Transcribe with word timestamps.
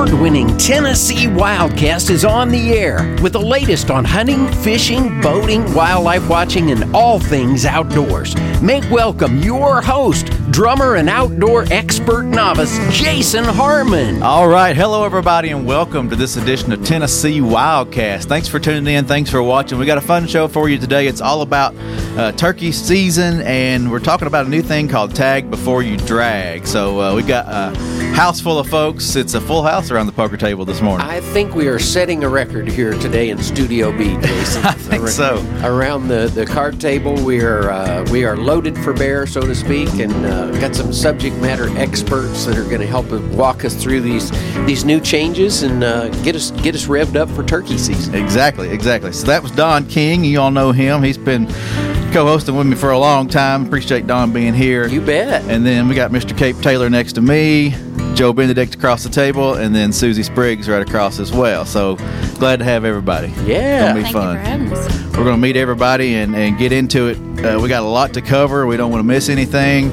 award 0.00 0.18
winning 0.18 0.56
Tennessee 0.56 1.26
Wildcast 1.26 2.08
is 2.08 2.24
on 2.24 2.48
the 2.48 2.72
air 2.72 3.14
with 3.22 3.34
the 3.34 3.40
latest 3.40 3.90
on 3.90 4.02
hunting, 4.02 4.48
fishing, 4.62 5.20
boating, 5.20 5.62
wildlife 5.74 6.26
watching, 6.26 6.70
and 6.70 6.94
all 6.96 7.20
things 7.20 7.66
outdoors. 7.66 8.34
Make 8.62 8.88
welcome 8.90 9.40
your 9.40 9.82
host, 9.82 10.28
drummer 10.50 10.96
and 10.96 11.08
outdoor 11.08 11.64
expert 11.72 12.24
novice, 12.24 12.76
Jason 12.90 13.44
Harmon. 13.44 14.22
All 14.22 14.48
right. 14.48 14.76
Hello, 14.76 15.04
everybody, 15.04 15.50
and 15.50 15.64
welcome 15.66 16.10
to 16.10 16.16
this 16.16 16.36
edition 16.36 16.72
of 16.72 16.84
Tennessee 16.84 17.40
Wildcast. 17.40 18.24
Thanks 18.24 18.48
for 18.48 18.58
tuning 18.58 18.92
in. 18.92 19.04
Thanks 19.04 19.30
for 19.30 19.42
watching. 19.42 19.78
We 19.78 19.86
got 19.86 19.98
a 19.98 20.02
fun 20.02 20.26
show 20.26 20.48
for 20.48 20.68
you 20.68 20.78
today. 20.78 21.06
It's 21.06 21.20
all 21.20 21.42
about 21.42 21.74
uh, 22.18 22.32
turkey 22.32 22.72
season, 22.72 23.40
and 23.42 23.90
we're 23.90 24.00
talking 24.00 24.26
about 24.26 24.46
a 24.46 24.48
new 24.48 24.62
thing 24.62 24.88
called 24.88 25.14
Tag 25.14 25.50
Before 25.50 25.82
You 25.82 25.96
Drag. 25.98 26.66
So 26.66 27.00
uh, 27.00 27.14
we 27.14 27.22
got 27.22 27.46
a 27.46 27.76
house 28.14 28.40
full 28.40 28.58
of 28.58 28.68
folks. 28.68 29.14
It's 29.16 29.34
a 29.34 29.40
full 29.40 29.62
house 29.62 29.90
around 29.90 30.06
the 30.06 30.12
poker 30.12 30.36
table 30.36 30.64
this 30.64 30.80
morning. 30.80 31.06
I 31.06 31.20
think 31.20 31.54
we 31.54 31.68
are 31.68 31.78
setting 31.78 32.24
a 32.24 32.28
record 32.28 32.68
here 32.68 32.92
today 32.94 33.30
in 33.30 33.38
Studio 33.38 33.96
B, 33.96 34.16
Jason. 34.22 34.64
I 34.64 34.72
think 34.72 35.06
so. 35.08 35.36
Around 35.62 36.08
the, 36.08 36.26
the 36.34 36.44
card 36.44 36.80
table, 36.80 37.14
we 37.24 37.40
are 37.40 37.70
uh, 37.70 38.04
we 38.10 38.24
are 38.24 38.36
loaded 38.36 38.76
for 38.76 38.92
bear, 38.92 39.26
so 39.26 39.42
to 39.42 39.54
speak, 39.54 39.88
and 39.94 40.26
uh, 40.40 40.60
got 40.60 40.74
some 40.74 40.92
subject 40.92 41.36
matter 41.36 41.68
experts 41.78 42.44
that 42.46 42.56
are 42.56 42.64
going 42.64 42.80
to 42.80 42.86
help 42.86 43.06
us 43.12 43.20
walk 43.34 43.64
us 43.64 43.74
through 43.80 44.00
these 44.00 44.30
these 44.66 44.84
new 44.84 45.00
changes 45.00 45.62
and 45.62 45.84
uh, 45.84 46.08
get 46.22 46.34
us 46.34 46.50
get 46.62 46.74
us 46.74 46.86
revved 46.86 47.16
up 47.16 47.28
for 47.30 47.42
turkey 47.44 47.78
season. 47.78 48.14
Exactly, 48.14 48.68
exactly. 48.70 49.12
So 49.12 49.26
that 49.26 49.42
was 49.42 49.52
Don 49.52 49.86
King. 49.86 50.24
You 50.24 50.40
all 50.40 50.50
know 50.50 50.72
him. 50.72 51.02
He's 51.02 51.18
been 51.18 51.46
co-hosting 52.12 52.56
with 52.56 52.66
me 52.66 52.74
for 52.74 52.90
a 52.90 52.98
long 52.98 53.28
time. 53.28 53.66
Appreciate 53.66 54.06
Don 54.06 54.32
being 54.32 54.54
here. 54.54 54.88
You 54.88 55.00
bet. 55.00 55.44
And 55.44 55.64
then 55.64 55.88
we 55.88 55.94
got 55.94 56.10
Mr. 56.10 56.36
Cape 56.36 56.56
Taylor 56.56 56.90
next 56.90 57.12
to 57.12 57.20
me, 57.20 57.74
Joe 58.14 58.32
Benedict 58.32 58.74
across 58.74 59.04
the 59.04 59.10
table, 59.10 59.54
and 59.54 59.72
then 59.74 59.92
Susie 59.92 60.24
Spriggs 60.24 60.68
right 60.68 60.82
across 60.82 61.20
as 61.20 61.30
well. 61.30 61.64
So 61.64 61.96
glad 62.38 62.58
to 62.58 62.64
have 62.64 62.84
everybody. 62.84 63.28
Yeah. 63.44 63.74
It's 63.74 63.82
gonna 63.82 63.94
be 63.94 64.02
Thank 64.02 64.14
fun. 64.14 64.36
you 64.36 64.42
for 64.42 64.48
having 64.48 64.72
us. 64.72 65.00
We're 65.20 65.24
going 65.24 65.36
to 65.36 65.42
meet 65.42 65.56
everybody 65.56 66.14
and, 66.14 66.34
and 66.34 66.56
get 66.56 66.72
into 66.72 67.08
it. 67.08 67.18
Uh, 67.44 67.60
we 67.60 67.68
got 67.68 67.82
a 67.82 67.86
lot 67.86 68.14
to 68.14 68.22
cover. 68.22 68.66
We 68.66 68.78
don't 68.78 68.90
want 68.90 69.00
to 69.00 69.06
miss 69.06 69.28
anything. 69.28 69.90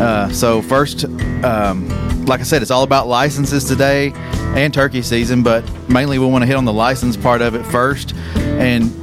Uh, 0.00 0.30
so, 0.30 0.62
first, 0.62 1.04
um, 1.44 1.88
like 2.24 2.40
I 2.40 2.44
said, 2.44 2.62
it's 2.62 2.70
all 2.70 2.84
about 2.84 3.06
licenses 3.06 3.64
today 3.64 4.12
and 4.56 4.72
turkey 4.72 5.02
season, 5.02 5.42
but 5.42 5.62
mainly 5.90 6.18
we 6.18 6.26
want 6.26 6.42
to 6.42 6.46
hit 6.46 6.56
on 6.56 6.64
the 6.64 6.72
license 6.72 7.16
part 7.16 7.42
of 7.42 7.54
it 7.54 7.64
first. 7.64 8.14
And 8.34 8.99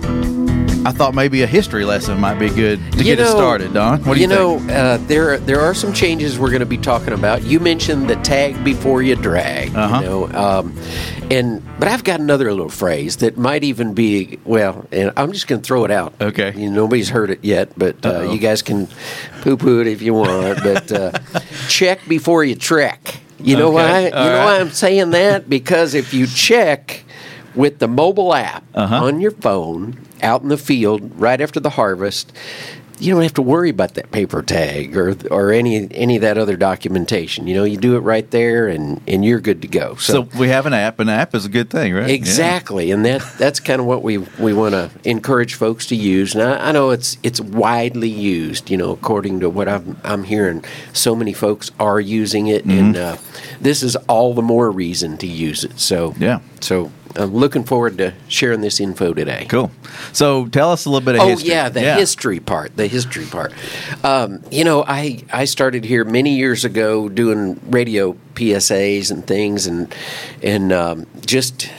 I 0.88 0.92
thought 0.94 1.14
maybe 1.14 1.42
a 1.42 1.48
history 1.48 1.84
lesson 1.84 2.18
might 2.18 2.40
be 2.40 2.50
good 2.50 2.80
to 2.94 2.98
You 3.00 3.04
get 3.04 3.20
it 3.20 3.24
know- 3.24 3.36
started, 3.36 3.74
Don. 3.74 4.02
What 4.06 4.14
do 4.16 4.22
you, 4.22 4.28
you 4.30 4.34
know, 4.34 4.58
uh, 4.74 4.96
there 5.08 5.38
there 5.38 5.60
are 5.60 5.74
some 5.74 5.92
changes 5.92 6.40
we're 6.40 6.50
going 6.50 6.62
to 6.62 6.66
be 6.66 6.78
talking 6.78 7.12
about. 7.14 7.44
You 7.44 7.60
mentioned 7.60 8.10
the 8.10 8.16
tag 8.18 8.64
before 8.64 9.02
you 9.02 9.16
drag. 9.18 9.76
Uh-huh. 9.76 10.00
You 10.00 10.06
know, 10.06 10.28
um, 10.32 10.80
and 11.30 11.62
but 11.78 11.90
I've 11.90 12.06
got 12.06 12.22
another 12.22 12.50
little 12.54 12.70
phrase 12.70 13.18
that 13.18 13.38
might 13.38 13.66
even 13.66 13.94
be 13.96 14.40
well, 14.46 14.86
and 14.94 15.12
I'm 15.18 15.34
just 15.34 15.48
going 15.48 15.62
to 15.62 15.68
throw 15.68 15.84
it 15.84 15.92
out. 15.92 16.14
Okay. 16.22 16.54
You 16.56 16.70
know, 16.70 16.84
nobody's 16.84 17.10
heard 17.10 17.32
it 17.32 17.44
yet, 17.44 17.70
but 17.78 18.06
uh, 18.06 18.32
you 18.32 18.40
guys 18.40 18.62
can 18.62 18.88
poo-poo 19.42 19.82
it 19.82 19.88
if 19.88 20.02
you 20.02 20.14
want. 20.14 20.64
but 20.64 20.90
uh, 20.90 21.12
check 21.68 22.00
before 22.08 22.46
you 22.46 22.56
trek. 22.56 23.20
You 23.40 23.58
know 23.58 23.68
Okay, 23.68 23.76
why? 23.76 24.00
You 24.06 24.10
know 24.32 24.40
all 24.40 24.46
why. 24.46 24.60
I'm 24.62 24.70
saying 24.72 25.10
that? 25.12 25.50
Because 25.50 25.94
if 25.96 26.14
you 26.14 26.26
check 26.28 27.04
with 27.58 27.80
the 27.80 27.88
mobile 27.88 28.34
app 28.34 28.64
Uh-huh. 28.76 29.04
on 29.06 29.20
your 29.20 29.32
phone 29.32 29.98
out 30.22 30.42
in 30.44 30.50
the 30.50 30.58
field 30.58 31.02
right 31.20 31.42
after 31.42 31.60
the 31.60 31.72
harvest, 31.72 32.32
you 33.00 33.14
don't 33.14 33.22
have 33.22 33.34
to 33.36 33.44
worry 33.44 33.70
about 33.70 33.94
that 33.94 34.10
paper 34.10 34.42
tag 34.42 34.98
or 34.98 35.16
or 35.30 35.52
any 35.52 35.88
any 35.94 36.16
of 36.16 36.24
that 36.24 36.36
other 36.40 36.58
documentation. 36.58 37.46
You 37.46 37.54
know, 37.54 37.64
you 37.64 37.78
do 37.78 37.96
it 37.96 38.00
right 38.00 38.28
there 38.32 38.68
and 38.68 39.00
and 39.08 39.24
you're 39.24 39.40
good 39.40 39.62
to 39.62 39.68
go. 39.68 39.94
So, 39.98 40.28
we 40.40 40.48
have 40.50 40.66
an 40.66 40.74
app. 40.74 41.00
An 41.00 41.08
app 41.08 41.36
is 41.36 41.46
a 41.46 41.50
good 41.50 41.70
thing, 41.70 41.94
right? 41.94 42.08
Yeah. 42.08 42.16
Exactly, 42.16 42.90
and 42.90 43.06
that 43.06 43.22
that's 43.38 43.60
kind 43.60 43.80
of 43.80 43.86
what 43.86 44.02
we 44.02 44.18
we 44.40 44.52
want 44.52 44.74
to 44.74 44.90
encourage 45.04 45.54
folks 45.54 45.86
to 45.88 45.96
use. 45.96 46.34
And 46.34 46.42
I, 46.44 46.70
I 46.70 46.72
know 46.72 46.90
it's 46.90 47.20
it's 47.22 47.40
widely 47.40 48.10
used. 48.10 48.72
You 48.72 48.78
know, 48.78 48.90
according 48.92 49.42
to 49.42 49.50
what 49.52 49.68
I'm 49.70 49.98
I'm 50.04 50.24
hearing, 50.24 50.64
so 50.92 51.16
many 51.16 51.34
folks 51.34 51.70
are 51.80 52.00
using 52.02 52.48
it, 52.48 52.66
and 52.66 52.96
Mm-hmm. 52.96 53.14
uh, 53.14 53.62
this 53.62 53.84
is 53.84 53.96
all 54.08 54.34
the 54.34 54.42
more 54.42 54.72
reason 54.72 55.18
to 55.18 55.28
use 55.28 55.64
it. 55.64 55.80
So 55.80 56.16
Yeah. 56.18 56.40
so 56.62 56.92
I'm 57.18 57.34
looking 57.34 57.64
forward 57.64 57.98
to 57.98 58.14
sharing 58.28 58.62
this 58.62 58.80
info 58.80 59.14
today. 59.14 59.46
Cool. 59.50 59.72
So, 60.14 60.48
tell 60.48 60.72
us 60.72 60.86
a 60.86 60.90
little 60.90 61.06
bit 61.06 61.16
of 61.16 61.22
Oh 61.22 61.28
history. 61.30 61.50
yeah, 61.50 61.70
the 61.70 61.82
history 61.96 62.40
part. 62.40 62.76
The 62.78 62.88
history 62.88 63.26
part. 63.26 63.54
Um, 64.04 64.44
you 64.52 64.64
know, 64.64 64.84
I 64.88 65.24
I 65.34 65.46
started 65.46 65.84
here 65.84 66.04
many 66.04 66.36
years 66.38 66.64
ago 66.64 67.10
doing 67.10 67.60
radio 67.70 68.14
PSAs 68.36 69.12
and 69.12 69.26
things, 69.26 69.68
and 69.68 69.94
and 70.44 70.72
um, 70.72 71.08
just 71.26 71.70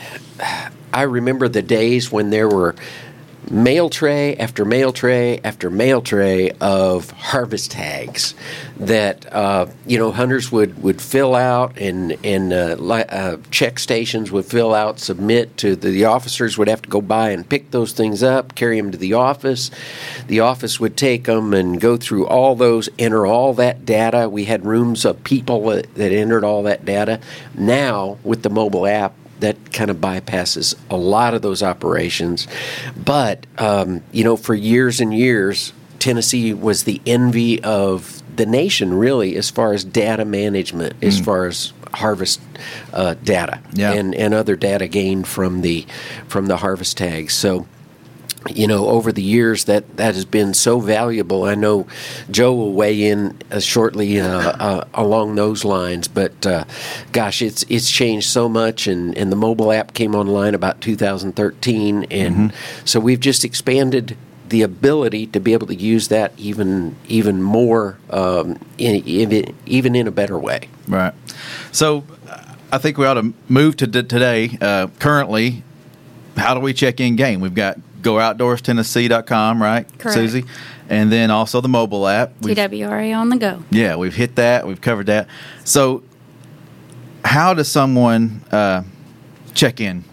I 0.92 1.02
remember 1.02 1.48
the 1.48 1.62
days 1.62 2.10
when 2.10 2.30
there 2.30 2.48
were 2.48 2.74
mail 3.50 3.88
tray 3.88 4.36
after 4.36 4.64
mail 4.64 4.92
tray 4.92 5.40
after 5.42 5.70
mail 5.70 6.02
tray 6.02 6.50
of 6.60 7.10
harvest 7.10 7.70
tags 7.70 8.34
that 8.76 9.30
uh, 9.32 9.66
you 9.86 9.98
know 9.98 10.12
hunters 10.12 10.52
would, 10.52 10.82
would 10.82 11.00
fill 11.00 11.34
out 11.34 11.76
and 11.78 12.16
and 12.24 12.52
uh, 12.52 12.76
uh, 13.08 13.36
check 13.50 13.78
stations 13.78 14.30
would 14.30 14.44
fill 14.44 14.74
out 14.74 14.98
submit 14.98 15.56
to 15.56 15.74
the, 15.74 15.90
the 15.90 16.04
officers 16.04 16.58
would 16.58 16.68
have 16.68 16.82
to 16.82 16.88
go 16.88 17.00
by 17.00 17.30
and 17.30 17.48
pick 17.48 17.70
those 17.70 17.92
things 17.92 18.22
up 18.22 18.54
carry 18.54 18.80
them 18.80 18.90
to 18.90 18.98
the 18.98 19.14
office. 19.14 19.70
The 20.26 20.40
office 20.40 20.78
would 20.80 20.96
take 20.96 21.24
them 21.24 21.54
and 21.54 21.80
go 21.80 21.96
through 21.96 22.26
all 22.26 22.54
those 22.54 22.88
enter 22.98 23.26
all 23.26 23.54
that 23.54 23.84
data. 23.84 24.28
We 24.28 24.44
had 24.44 24.64
rooms 24.64 25.04
of 25.04 25.22
people 25.24 25.62
that, 25.66 25.94
that 25.94 26.12
entered 26.12 26.44
all 26.44 26.62
that 26.64 26.84
data. 26.84 27.20
Now 27.54 28.18
with 28.24 28.42
the 28.42 28.50
mobile 28.50 28.86
app 28.86 29.14
that 29.40 29.72
kind 29.72 29.90
of 29.90 29.98
bypasses 29.98 30.74
a 30.90 30.96
lot 30.96 31.34
of 31.34 31.42
those 31.42 31.62
operations. 31.62 32.46
But, 32.96 33.46
um, 33.58 34.02
you 34.12 34.24
know, 34.24 34.36
for 34.36 34.54
years 34.54 35.00
and 35.00 35.14
years, 35.14 35.72
Tennessee 35.98 36.52
was 36.54 36.84
the 36.84 37.00
envy 37.06 37.62
of 37.62 38.22
the 38.36 38.46
nation, 38.46 38.94
really, 38.94 39.36
as 39.36 39.50
far 39.50 39.72
as 39.72 39.84
data 39.84 40.24
management, 40.24 40.94
as 41.02 41.18
far 41.18 41.46
as 41.46 41.72
harvest 41.94 42.40
uh, 42.92 43.14
data 43.24 43.60
Yeah. 43.74 43.92
and, 43.92 44.14
and 44.14 44.34
other 44.34 44.54
data 44.56 44.86
gained 44.86 45.26
from 45.26 45.62
the 45.62 45.86
from 46.28 46.46
the 46.46 46.58
harvest 46.58 46.96
tags. 46.98 47.34
So 47.34 47.66
you 48.48 48.66
know, 48.66 48.88
over 48.88 49.12
the 49.12 49.22
years 49.22 49.64
that 49.64 49.96
that 49.96 50.14
has 50.14 50.24
been 50.24 50.54
so 50.54 50.80
valuable. 50.80 51.44
I 51.44 51.54
know 51.54 51.86
Joe 52.30 52.54
will 52.54 52.72
weigh 52.72 53.02
in 53.02 53.36
uh, 53.50 53.60
shortly 53.60 54.20
uh, 54.20 54.28
uh, 54.28 54.88
along 54.94 55.34
those 55.34 55.64
lines, 55.64 56.08
but 56.08 56.46
uh, 56.46 56.64
gosh, 57.12 57.42
it's 57.42 57.64
it's 57.68 57.90
changed 57.90 58.28
so 58.28 58.48
much, 58.48 58.86
and, 58.86 59.16
and 59.16 59.32
the 59.32 59.36
mobile 59.36 59.72
app 59.72 59.94
came 59.94 60.14
online 60.14 60.54
about 60.54 60.80
2013, 60.80 62.04
and 62.04 62.52
so 62.84 63.00
we've 63.00 63.20
just 63.20 63.44
expanded 63.44 64.16
the 64.48 64.62
ability 64.62 65.26
to 65.26 65.40
be 65.40 65.52
able 65.52 65.66
to 65.66 65.74
use 65.74 66.08
that 66.08 66.32
even 66.38 66.96
even 67.08 67.42
more, 67.42 67.98
um, 68.10 68.58
in, 68.78 69.02
in, 69.04 69.54
even 69.66 69.94
in 69.94 70.06
a 70.06 70.10
better 70.10 70.38
way. 70.38 70.68
Right. 70.86 71.12
So 71.72 72.04
I 72.72 72.78
think 72.78 72.98
we 72.98 73.06
ought 73.06 73.14
to 73.14 73.34
move 73.48 73.76
to 73.78 73.86
d- 73.86 74.02
today. 74.04 74.56
Uh, 74.60 74.88
currently, 74.98 75.62
how 76.36 76.54
do 76.54 76.60
we 76.60 76.72
check 76.72 77.00
in 77.00 77.16
game? 77.16 77.40
We've 77.40 77.54
got 77.54 77.78
gooutdoorstennessee.com, 78.02 79.62
right, 79.62 79.86
Correct. 79.98 80.14
Susie? 80.14 80.44
And 80.88 81.12
then 81.12 81.30
also 81.30 81.60
the 81.60 81.68
mobile 81.68 82.06
app. 82.08 82.32
We've- 82.40 82.54
TWRA 82.54 83.12
on 83.14 83.28
the 83.28 83.36
go. 83.36 83.62
Yeah, 83.70 83.96
we've 83.96 84.14
hit 84.14 84.36
that. 84.36 84.66
We've 84.66 84.80
covered 84.80 85.06
that. 85.06 85.28
So, 85.64 86.02
how 87.24 87.52
does 87.54 87.68
someone 87.68 88.42
uh, 88.50 88.84
check 89.54 89.80
in 89.80 90.04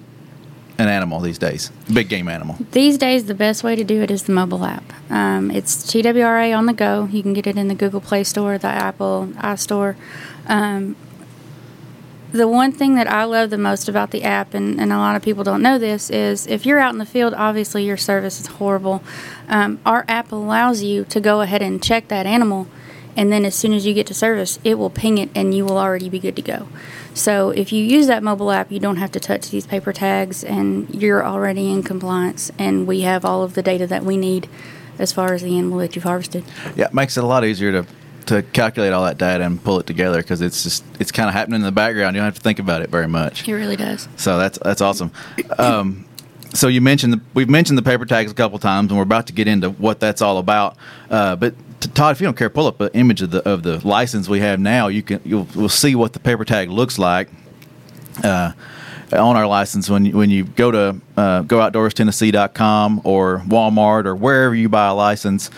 an 0.77 0.87
animal 0.89 1.21
these 1.21 1.37
days? 1.37 1.71
Big 1.93 2.09
game 2.09 2.27
animal. 2.27 2.57
These 2.71 2.97
days, 2.97 3.25
the 3.25 3.35
best 3.35 3.63
way 3.63 3.75
to 3.75 3.83
do 3.83 4.01
it 4.01 4.11
is 4.11 4.23
the 4.23 4.33
mobile 4.33 4.65
app. 4.65 4.83
Um, 5.09 5.49
it's 5.51 5.85
TWRA 5.85 6.57
on 6.57 6.65
the 6.65 6.73
go. 6.73 7.07
You 7.11 7.21
can 7.21 7.33
get 7.33 7.47
it 7.47 7.57
in 7.57 7.67
the 7.69 7.75
Google 7.75 8.01
Play 8.01 8.23
Store, 8.25 8.57
the 8.57 8.67
Apple 8.67 9.29
iStore. 9.37 9.95
Um, 10.47 10.95
the 12.35 12.47
one 12.47 12.71
thing 12.71 12.95
that 12.95 13.07
I 13.07 13.23
love 13.23 13.49
the 13.49 13.57
most 13.57 13.87
about 13.87 14.11
the 14.11 14.23
app, 14.23 14.53
and, 14.53 14.79
and 14.79 14.91
a 14.91 14.97
lot 14.97 15.15
of 15.15 15.21
people 15.21 15.43
don't 15.43 15.61
know 15.61 15.77
this, 15.77 16.09
is 16.09 16.45
if 16.47 16.65
you're 16.65 16.79
out 16.79 16.93
in 16.93 16.99
the 16.99 17.05
field, 17.05 17.33
obviously 17.33 17.85
your 17.85 17.97
service 17.97 18.39
is 18.39 18.47
horrible. 18.47 19.01
Um, 19.47 19.79
our 19.85 20.03
app 20.07 20.31
allows 20.31 20.83
you 20.83 21.05
to 21.05 21.21
go 21.21 21.41
ahead 21.41 21.61
and 21.61 21.81
check 21.81 22.09
that 22.09 22.25
animal, 22.25 22.67
and 23.15 23.31
then 23.31 23.45
as 23.45 23.55
soon 23.55 23.73
as 23.73 23.85
you 23.85 23.93
get 23.93 24.05
to 24.07 24.13
service, 24.13 24.59
it 24.65 24.77
will 24.77 24.89
ping 24.89 25.17
it 25.17 25.29
and 25.33 25.55
you 25.55 25.63
will 25.63 25.77
already 25.77 26.09
be 26.09 26.19
good 26.19 26.35
to 26.35 26.41
go. 26.41 26.67
So 27.13 27.51
if 27.51 27.71
you 27.71 27.81
use 27.81 28.07
that 28.07 28.21
mobile 28.21 28.51
app, 28.51 28.69
you 28.69 28.79
don't 28.79 28.97
have 28.97 29.11
to 29.13 29.21
touch 29.21 29.49
these 29.49 29.65
paper 29.65 29.93
tags, 29.93 30.43
and 30.43 30.93
you're 30.93 31.25
already 31.25 31.71
in 31.71 31.83
compliance, 31.83 32.51
and 32.59 32.85
we 32.85 33.01
have 33.01 33.23
all 33.23 33.43
of 33.43 33.53
the 33.53 33.63
data 33.63 33.87
that 33.87 34.03
we 34.03 34.17
need 34.17 34.49
as 34.99 35.13
far 35.13 35.33
as 35.33 35.41
the 35.41 35.57
animal 35.57 35.77
that 35.79 35.95
you've 35.95 36.03
harvested. 36.03 36.43
Yeah, 36.75 36.87
it 36.87 36.93
makes 36.93 37.15
it 37.15 37.23
a 37.23 37.27
lot 37.27 37.45
easier 37.45 37.71
to 37.71 37.87
to 38.27 38.41
calculate 38.43 38.93
all 38.93 39.03
that 39.05 39.17
data 39.17 39.43
and 39.43 39.63
pull 39.63 39.79
it 39.79 39.85
together 39.87 40.21
because 40.21 40.41
it's 40.41 40.63
just 40.63 40.83
it's 40.99 41.11
kind 41.11 41.27
of 41.29 41.33
happening 41.35 41.57
in 41.57 41.61
the 41.65 41.71
background. 41.71 42.15
You 42.15 42.19
don't 42.21 42.25
have 42.25 42.35
to 42.35 42.41
think 42.41 42.59
about 42.59 42.81
it 42.81 42.89
very 42.89 43.07
much. 43.07 43.47
It 43.47 43.53
really 43.53 43.75
does. 43.75 44.07
So 44.17 44.37
that's 44.37 44.57
that's 44.59 44.81
awesome. 44.81 45.11
Um, 45.57 46.05
so 46.53 46.67
you 46.67 46.79
mentioned 46.81 47.13
the, 47.13 47.21
we've 47.33 47.49
mentioned 47.49 47.77
the 47.77 47.83
paper 47.83 48.05
tags 48.05 48.31
a 48.31 48.35
couple 48.35 48.57
times, 48.59 48.89
and 48.89 48.97
we're 48.97 49.03
about 49.03 49.27
to 49.27 49.33
get 49.33 49.47
into 49.47 49.69
what 49.71 49.99
that's 49.99 50.21
all 50.21 50.37
about. 50.37 50.77
Uh, 51.09 51.35
but 51.35 51.53
Todd, 51.93 52.13
if 52.13 52.21
you 52.21 52.25
don't 52.25 52.37
care, 52.37 52.49
pull 52.49 52.67
up 52.67 52.79
an 52.81 52.89
image 52.93 53.21
of 53.21 53.31
the 53.31 53.47
of 53.47 53.63
the 53.63 53.85
license 53.85 54.27
we 54.29 54.39
have 54.39 54.59
now. 54.59 54.87
You 54.87 55.03
can 55.03 55.19
you'll 55.23 55.47
we'll 55.55 55.69
see 55.69 55.95
what 55.95 56.13
the 56.13 56.19
paper 56.19 56.45
tag 56.45 56.69
looks 56.69 56.97
like. 56.97 57.29
uh, 58.23 58.53
on 59.13 59.35
our 59.35 59.45
license 59.47 59.89
when 59.89 60.05
you, 60.05 60.17
when 60.17 60.29
you 60.29 60.43
go 60.43 60.71
to 60.71 61.01
uh, 61.15 61.43
gooutdoorstennessee.com 61.43 63.01
or 63.03 63.43
Walmart 63.47 64.05
or 64.05 64.15
wherever 64.15 64.55
you 64.55 64.69
buy 64.69 64.87
a 64.87 64.95
license. 64.95 65.49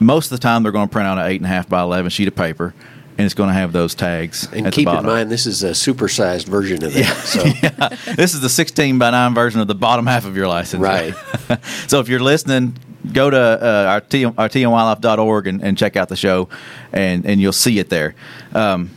Most 0.00 0.32
of 0.32 0.38
the 0.38 0.42
time, 0.42 0.62
they're 0.62 0.72
going 0.72 0.88
to 0.88 0.92
print 0.92 1.06
out 1.06 1.18
an 1.18 1.26
eight 1.26 1.36
and 1.36 1.46
a 1.46 1.48
half 1.48 1.68
by 1.68 1.82
eleven 1.82 2.10
sheet 2.10 2.26
of 2.26 2.34
paper, 2.34 2.74
and 3.18 3.26
it's 3.26 3.34
going 3.34 3.48
to 3.48 3.54
have 3.54 3.72
those 3.72 3.94
tags. 3.94 4.48
And 4.52 4.72
keep 4.72 4.88
in 4.88 5.04
mind, 5.04 5.30
this 5.30 5.46
is 5.46 5.62
a 5.62 5.70
supersized 5.70 6.46
version 6.46 6.82
of 6.82 6.94
that. 6.94 7.16
So. 7.16 7.44
yeah, 7.62 8.14
this 8.16 8.32
is 8.32 8.40
the 8.40 8.48
16 8.48 8.98
by 8.98 9.10
9 9.10 9.34
version 9.34 9.60
of 9.60 9.68
the 9.68 9.74
bottom 9.74 10.06
half 10.06 10.24
of 10.24 10.36
your 10.36 10.48
license. 10.48 10.80
Right. 10.80 11.14
so 11.86 12.00
if 12.00 12.08
you're 12.08 12.20
listening, 12.20 12.78
go 13.12 13.28
to 13.28 13.36
uh, 13.36 13.90
our, 13.90 14.00
T- 14.00 14.24
our 14.24 14.48
tnwildlife.org 14.48 15.46
and, 15.46 15.62
and 15.62 15.76
check 15.76 15.96
out 15.96 16.08
the 16.08 16.16
show, 16.16 16.48
and, 16.92 17.26
and 17.26 17.42
you'll 17.42 17.52
see 17.52 17.78
it 17.78 17.90
there. 17.90 18.14
Um, 18.54 18.90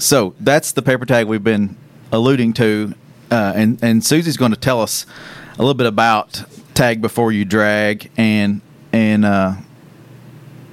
so 0.00 0.34
that's 0.40 0.72
the 0.72 0.82
paper 0.82 1.06
tag 1.06 1.26
we've 1.26 1.44
been 1.44 1.76
alluding 2.10 2.54
to, 2.54 2.94
uh, 3.30 3.52
and 3.54 3.78
and 3.82 4.04
Susie's 4.04 4.36
going 4.36 4.50
to 4.50 4.58
tell 4.58 4.80
us 4.80 5.06
a 5.54 5.58
little 5.58 5.74
bit 5.74 5.86
about 5.86 6.42
tag 6.74 7.00
before 7.00 7.32
you 7.32 7.44
drag 7.44 8.10
and 8.16 8.60
and 8.92 9.24
uh, 9.24 9.54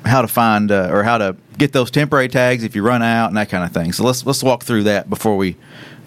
how 0.07 0.21
to 0.21 0.27
find 0.27 0.71
uh, 0.71 0.89
or 0.92 1.04
how 1.04 1.18
to 1.18 1.36
get 1.57 1.74
those 1.74 1.92
temporary 1.92 2.27
tags 2.27 2.63
if 2.63 2.75
you 2.75 2.83
run 2.83 3.01
out 3.01 3.27
and 3.27 3.38
that 3.38 3.50
kind 3.50 3.63
of 3.63 3.71
thing. 3.71 3.94
So 3.94 4.04
let's 4.04 4.25
let's 4.25 4.44
walk 4.44 4.63
through 4.63 4.83
that 4.83 5.09
before 5.09 5.38
we 5.38 5.56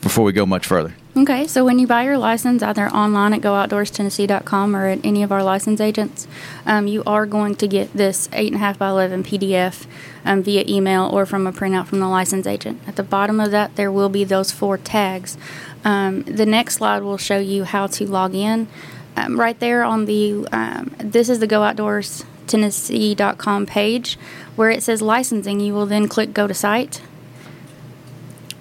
before 0.00 0.25
we 0.25 0.32
go 0.32 0.47
much 0.47 0.67
further. 0.67 0.94
Okay, 1.17 1.49
so 1.49 1.64
when 1.64 1.81
you 1.81 1.88
buy 1.88 2.05
your 2.05 2.19
license, 2.19 2.62
either 2.62 2.88
online 2.88 3.35
at 3.35 3.41
gooutdoorstennessee.com 3.41 4.76
or 4.76 4.87
at 4.87 5.05
any 5.05 5.25
of 5.25 5.32
our 5.32 5.43
license 5.43 5.81
agents, 5.81 6.29
um, 6.67 6.87
you 6.87 7.02
are 7.05 7.26
going 7.26 7.56
to 7.56 7.67
get 7.67 7.93
this 7.93 8.29
8.5 8.29 8.79
by 8.79 8.88
11 8.88 9.25
PDF 9.25 9.87
um, 10.25 10.43
via 10.44 10.64
email 10.69 11.11
or 11.12 11.26
from 11.26 11.49
a 11.49 11.53
printout 11.53 11.87
from 11.87 11.99
the 11.99 12.06
license 12.06 12.46
agent. 12.46 12.81
At 12.87 12.94
the 12.94 13.03
bottom 13.03 13.41
of 13.41 13.50
that, 13.50 13.75
there 13.75 13.91
will 13.91 14.08
be 14.08 14.23
those 14.23 14.53
four 14.53 14.79
tags. 14.79 15.37
Um, 15.85 16.23
the 16.23 16.46
next 16.46 16.75
slide 16.75 17.03
will 17.03 17.19
show 17.19 17.38
you 17.38 17.64
how 17.64 17.88
to 17.88 18.06
log 18.08 18.35
in. 18.35 18.69
Um, 19.17 19.38
right 19.38 19.58
there 19.58 19.82
on 19.82 20.05
the, 20.05 20.46
um, 20.53 20.94
this 20.99 21.29
is 21.29 21.41
the 21.41 21.49
gooutdoorstennessee.com 22.50 23.67
page 23.67 24.19
where 24.56 24.70
it 24.70 24.82
says 24.82 25.02
licensing. 25.02 25.61
You 25.61 25.75
will 25.75 25.87
then 25.87 26.08
click 26.08 26.32
go 26.32 26.47
to 26.47 26.55
site. 26.55 27.02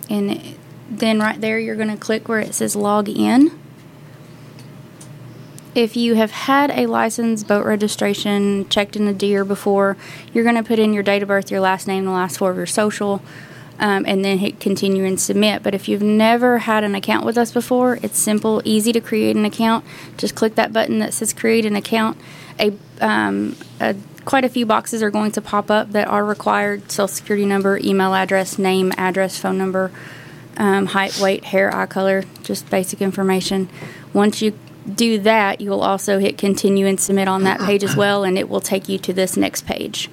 And 0.10 0.56
then 0.90 1.20
right 1.20 1.40
there 1.40 1.60
you're 1.60 1.76
going 1.76 1.90
to 1.90 1.98
click 1.98 2.28
where 2.28 2.40
it 2.40 2.54
says 2.54 2.76
log 2.76 3.10
in. 3.10 3.58
If 5.76 5.96
you 5.96 6.16
have 6.16 6.32
had 6.32 6.72
a 6.72 6.88
license, 6.88 7.44
boat 7.44 7.66
registration, 7.66 8.68
checked 8.70 8.96
in 8.96 9.08
a 9.08 9.14
deer 9.14 9.46
before, 9.46 9.98
you're 10.34 10.44
going 10.44 10.56
to 10.56 10.64
put 10.64 10.80
in 10.80 10.94
your 10.94 11.04
date 11.04 11.22
of 11.22 11.28
birth, 11.28 11.52
your 11.52 11.60
last 11.60 11.88
name, 11.88 12.06
the 12.06 12.12
last 12.12 12.40
four 12.40 12.50
of 12.50 12.58
your 12.58 12.66
social, 12.66 13.22
um, 13.80 14.04
and 14.08 14.26
then 14.26 14.40
hit 14.40 14.60
continue 14.60 15.06
and 15.06 15.22
submit. 15.22 15.62
But 15.62 15.76
if 15.76 15.88
you've 15.88 16.02
never 16.02 16.58
had 16.60 16.84
an 16.84 16.96
account 16.96 17.24
with 17.24 17.38
us 17.38 17.52
before, 17.52 18.00
it's 18.02 18.18
simple, 18.18 18.64
easy 18.66 18.92
to 18.92 19.00
create 19.00 19.36
an 19.36 19.46
account. 19.46 19.86
Just 20.18 20.34
click 20.34 20.56
that 20.56 20.74
button 20.74 21.00
that 21.00 21.14
says 21.14 21.34
create 21.34 21.66
an 21.66 21.76
account. 21.76 22.18
A, 22.60 22.74
um, 23.00 23.56
a 23.80 23.96
quite 24.26 24.46
a 24.46 24.50
few 24.50 24.66
boxes 24.66 25.02
are 25.02 25.10
going 25.10 25.32
to 25.32 25.42
pop 25.42 25.72
up 25.72 25.92
that 25.92 26.08
are 26.08 26.26
required: 26.26 26.92
social 26.92 27.08
security 27.08 27.46
number, 27.46 27.80
email 27.84 28.14
address, 28.14 28.58
name, 28.60 28.92
address, 28.98 29.38
phone 29.38 29.58
number 29.58 29.92
um, 30.60 30.88
height, 30.88 31.18
weight, 31.20 31.46
hair, 31.46 31.74
eye 31.74 31.86
color, 31.86 32.26
just 32.44 32.70
basic 32.70 33.02
information. 33.02 33.70
Once 34.14 34.42
you 34.42 34.54
do 34.94 35.18
that, 35.20 35.62
you 35.62 35.70
will 35.70 35.82
also 35.82 36.20
hit 36.20 36.38
continue 36.38 36.86
and 36.86 37.00
submit 37.00 37.28
on 37.28 37.44
that 37.44 37.60
page 37.62 37.84
as 37.84 37.96
well, 37.96 38.24
and 38.24 38.38
it 38.38 38.50
will 38.50 38.62
take 38.62 38.90
you 38.90 38.98
to 39.00 39.14
this 39.14 39.38
next 39.38 39.66
page. 39.66 40.10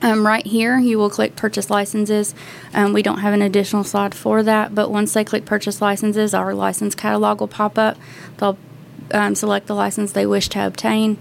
Um, 0.00 0.26
right 0.26 0.44
here, 0.44 0.78
you 0.78 0.98
will 0.98 1.10
click 1.10 1.34
purchase 1.36 1.70
licenses. 1.70 2.34
Um, 2.72 2.92
we 2.92 3.02
don't 3.02 3.18
have 3.18 3.32
an 3.32 3.42
additional 3.42 3.84
slide 3.84 4.14
for 4.14 4.42
that, 4.42 4.74
but 4.74 4.90
once 4.90 5.14
they 5.14 5.24
click 5.24 5.44
purchase 5.44 5.80
licenses, 5.80 6.34
our 6.34 6.54
license 6.54 6.94
catalog 6.94 7.40
will 7.40 7.48
pop 7.48 7.78
up. 7.78 7.96
They'll 8.38 8.58
um, 9.12 9.34
select 9.34 9.66
the 9.66 9.74
license 9.74 10.12
they 10.12 10.26
wish 10.26 10.48
to 10.50 10.66
obtain, 10.66 11.18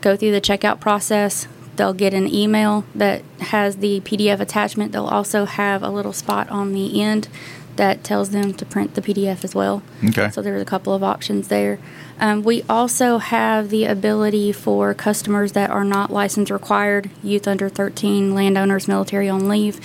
go 0.00 0.16
through 0.16 0.32
the 0.32 0.40
checkout 0.40 0.80
process, 0.80 1.46
they'll 1.76 1.94
get 1.94 2.14
an 2.14 2.32
email 2.32 2.84
that 2.94 3.22
has 3.40 3.76
the 3.76 4.00
PDF 4.00 4.40
attachment. 4.40 4.92
They'll 4.92 5.06
also 5.06 5.44
have 5.44 5.82
a 5.82 5.90
little 5.90 6.12
spot 6.12 6.48
on 6.50 6.72
the 6.72 7.00
end 7.00 7.28
that 7.76 8.04
tells 8.04 8.30
them 8.30 8.52
to 8.52 8.66
print 8.66 8.94
the 8.94 9.00
PDF 9.00 9.44
as 9.44 9.54
well. 9.54 9.82
Okay. 10.04 10.28
So 10.30 10.42
there's 10.42 10.60
a 10.60 10.66
couple 10.66 10.92
of 10.92 11.02
options 11.02 11.48
there. 11.48 11.78
Um, 12.20 12.42
we 12.42 12.62
also 12.68 13.18
have 13.18 13.70
the 13.70 13.86
ability 13.86 14.52
for 14.52 14.92
customers 14.92 15.52
that 15.52 15.70
are 15.70 15.84
not 15.84 16.12
license 16.12 16.50
required, 16.50 17.10
youth 17.22 17.48
under 17.48 17.68
13, 17.68 18.34
landowners, 18.34 18.86
military 18.86 19.28
on 19.28 19.48
leave, 19.48 19.80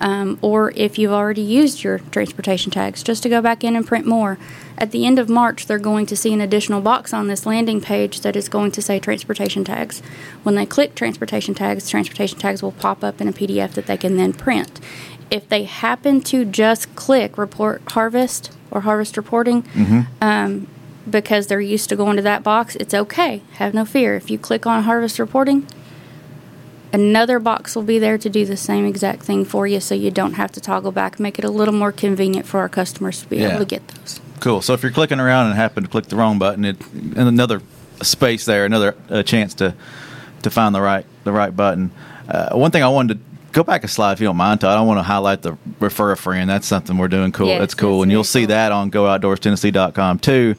um, 0.00 0.38
or 0.40 0.72
if 0.74 0.98
you've 0.98 1.12
already 1.12 1.42
used 1.42 1.82
your 1.82 1.98
transportation 1.98 2.70
tags, 2.70 3.02
just 3.02 3.22
to 3.22 3.28
go 3.28 3.40
back 3.42 3.62
in 3.62 3.76
and 3.76 3.86
print 3.86 4.06
more. 4.06 4.38
At 4.78 4.92
the 4.92 5.04
end 5.04 5.18
of 5.18 5.28
March, 5.28 5.66
they're 5.66 5.78
going 5.78 6.06
to 6.06 6.16
see 6.16 6.32
an 6.32 6.40
additional 6.40 6.80
box 6.80 7.12
on 7.12 7.26
this 7.26 7.44
landing 7.44 7.82
page 7.82 8.22
that 8.22 8.34
is 8.34 8.48
going 8.48 8.72
to 8.72 8.80
say 8.82 8.98
transportation 8.98 9.62
tags. 9.62 10.00
When 10.42 10.54
they 10.54 10.64
click 10.64 10.94
transportation 10.94 11.54
tags, 11.54 11.88
transportation 11.88 12.38
tags 12.38 12.62
will 12.62 12.72
pop 12.72 13.04
up 13.04 13.20
in 13.20 13.28
a 13.28 13.32
PDF 13.32 13.72
that 13.72 13.86
they 13.86 13.98
can 13.98 14.16
then 14.16 14.32
print. 14.32 14.80
If 15.30 15.48
they 15.48 15.64
happen 15.64 16.22
to 16.22 16.44
just 16.46 16.94
click 16.96 17.36
report 17.36 17.82
harvest 17.92 18.50
or 18.70 18.80
harvest 18.82 19.16
reporting, 19.18 19.64
um, 20.22 20.66
because 21.08 21.46
they're 21.48 21.60
used 21.60 21.88
to 21.90 21.96
going 21.96 22.16
to 22.16 22.22
that 22.22 22.42
box, 22.42 22.74
it's 22.76 22.94
okay. 22.94 23.42
Have 23.54 23.74
no 23.74 23.84
fear. 23.84 24.14
If 24.16 24.30
you 24.30 24.38
click 24.38 24.66
on 24.66 24.84
harvest 24.84 25.18
reporting, 25.18 25.66
another 26.92 27.38
box 27.38 27.74
will 27.76 27.82
be 27.82 27.98
there 27.98 28.18
to 28.18 28.28
do 28.28 28.44
the 28.44 28.56
same 28.56 28.84
exact 28.86 29.22
thing 29.22 29.44
for 29.44 29.66
you 29.66 29.78
so 29.80 29.94
you 29.94 30.10
don't 30.10 30.34
have 30.34 30.50
to 30.52 30.60
toggle 30.60 30.92
back 30.92 31.20
make 31.20 31.38
it 31.38 31.44
a 31.44 31.50
little 31.50 31.74
more 31.74 31.92
convenient 31.92 32.46
for 32.46 32.60
our 32.60 32.68
customers 32.68 33.20
to 33.22 33.28
be 33.28 33.36
Yeah. 33.38 33.50
able 33.50 33.60
to 33.60 33.64
get 33.64 33.86
those 33.88 34.20
Cool. 34.40 34.62
So 34.62 34.72
if 34.72 34.82
you're 34.82 34.90
clicking 34.90 35.20
around 35.20 35.48
and 35.48 35.54
happen 35.56 35.82
to 35.82 35.88
click 35.90 36.06
the 36.06 36.16
wrong 36.16 36.38
button, 36.38 36.64
it 36.64 36.76
and 36.94 37.18
another 37.28 37.60
space 38.02 38.46
there, 38.46 38.64
another 38.64 38.94
uh, 39.10 39.22
chance 39.22 39.52
to 39.54 39.74
to 40.42 40.48
find 40.50 40.74
the 40.74 40.80
right 40.80 41.04
the 41.24 41.32
right 41.32 41.54
button. 41.54 41.90
Uh, 42.26 42.56
one 42.56 42.70
thing 42.70 42.82
I 42.82 42.88
wanted 42.88 43.18
to 43.18 43.20
go 43.52 43.62
back 43.62 43.84
a 43.84 43.88
slide 43.88 44.12
if 44.14 44.20
you 44.20 44.26
don't 44.26 44.38
mind, 44.38 44.62
Todd. 44.62 44.78
I 44.78 44.80
want 44.80 44.98
to 44.98 45.02
highlight 45.02 45.42
the 45.42 45.58
refer 45.78 46.12
a 46.12 46.16
friend. 46.16 46.48
That's 46.48 46.66
something 46.66 46.96
we're 46.96 47.08
doing 47.08 47.32
cool. 47.32 47.48
Yes, 47.48 47.60
That's 47.60 47.74
cool, 47.74 47.98
that's 47.98 48.04
and 48.04 48.12
you'll 48.12 48.22
very 48.22 48.28
see 48.32 48.40
cool. 48.42 48.48
that 48.48 48.72
on 48.72 48.90
GoOutdoorsTennessee.com 48.90 50.20
too. 50.20 50.54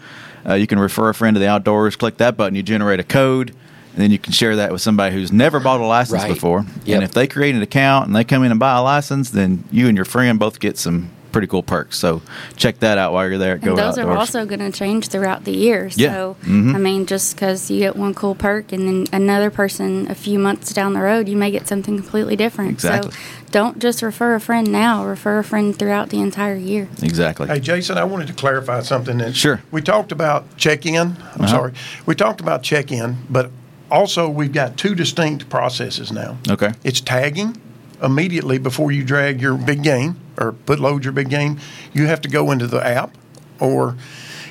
Uh, 0.48 0.54
you 0.54 0.68
can 0.68 0.78
refer 0.78 1.10
a 1.10 1.14
friend 1.16 1.34
to 1.36 1.40
the 1.40 1.48
outdoors. 1.48 1.96
Click 1.96 2.18
that 2.18 2.38
button. 2.38 2.54
You 2.54 2.62
generate 2.62 3.00
a 3.00 3.04
code. 3.04 3.56
And 3.94 4.02
then 4.02 4.12
you 4.12 4.20
can 4.20 4.32
share 4.34 4.56
that 4.58 4.72
with 4.72 4.82
somebody 4.82 5.14
who's 5.14 5.32
never 5.32 5.60
bought 5.60 5.82
a 5.82 5.86
license 5.86 6.24
Right. 6.24 6.34
before. 6.34 6.66
Yep. 6.86 6.96
And 6.96 7.04
if 7.04 7.12
they 7.12 7.28
create 7.28 7.56
an 7.56 7.62
account 7.62 8.08
and 8.08 8.16
they 8.16 8.24
come 8.24 8.44
in 8.44 8.52
and 8.52 8.60
buy 8.60 8.78
a 8.78 8.82
license, 8.84 9.30
then 9.32 9.64
you 9.72 9.88
and 9.88 9.96
your 9.98 10.06
friend 10.06 10.40
both 10.40 10.60
get 10.60 10.78
some 10.78 11.10
pretty 11.34 11.48
cool 11.48 11.64
perks. 11.64 11.98
So 11.98 12.22
check 12.58 12.80
that 12.82 12.98
out 12.98 13.14
while 13.14 13.26
you're 13.28 13.38
there 13.38 13.54
at 13.56 13.62
Go 13.62 13.70
and 13.72 13.78
those 13.80 13.98
are 13.98 14.12
also 14.18 14.46
going 14.46 14.60
to 14.60 14.70
change 14.70 15.08
throughout 15.08 15.46
the 15.46 15.54
year 15.56 15.90
Yeah. 15.96 16.12
so 16.14 16.36
Mhm. 16.46 16.76
i 16.76 16.78
mean 16.78 17.06
just 17.06 17.36
because 17.36 17.72
you 17.72 17.80
get 17.80 17.96
one 17.96 18.14
cool 18.14 18.36
perk 18.36 18.74
and 18.74 18.86
then 18.86 19.08
another 19.14 19.50
person 19.50 20.08
a 20.10 20.14
few 20.16 20.38
months 20.38 20.74
down 20.74 20.92
the 20.92 21.00
road 21.00 21.30
you 21.30 21.38
may 21.38 21.50
get 21.50 21.70
something 21.70 21.96
completely 21.96 22.36
different 22.36 22.72
Exactly. 22.72 23.12
so 23.12 23.18
don't 23.50 23.80
just 23.80 24.02
refer 24.02 24.36
a 24.36 24.42
friend 24.42 24.74
now 24.74 25.06
refer 25.06 25.40
a 25.40 25.44
friend 25.46 25.74
throughout 25.80 26.10
the 26.10 26.20
entire 26.20 26.58
year 26.58 26.90
exactly. 27.02 27.48
Hey, 27.48 27.62
Jason, 27.62 27.98
I 27.98 28.04
wanted 28.04 28.28
to 28.28 28.34
clarify 28.34 28.82
something. 28.82 29.18
That 29.20 29.34
Sure. 29.34 29.62
We 29.72 29.82
talked 29.82 30.12
about 30.12 30.58
check-in. 30.58 30.98
I'm 30.98 31.16
Uh-huh. 31.38 31.48
sorry. 31.48 31.72
We 32.06 32.14
talked 32.14 32.42
about 32.42 32.62
check-in, 32.62 33.20
but 33.30 33.52
also 33.92 34.30
we've 34.30 34.54
got 34.54 34.78
two 34.78 34.96
distinct 34.96 35.50
processes 35.50 36.12
now. 36.12 36.38
Okay. 36.50 36.72
It's 36.84 37.02
tagging 37.02 37.60
immediately 38.02 38.58
before 38.58 38.92
you 38.92 39.04
drag 39.04 39.42
your 39.42 39.56
big 39.56 39.84
game 39.84 40.16
or 40.38 40.54
put 40.54 40.80
load 40.80 41.04
your 41.04 41.14
big 41.14 41.30
game. 41.30 41.60
You 41.94 42.08
have 42.08 42.22
to 42.22 42.30
go 42.30 42.50
into 42.52 42.66
the 42.68 42.84
app 42.86 43.16
or 43.60 43.96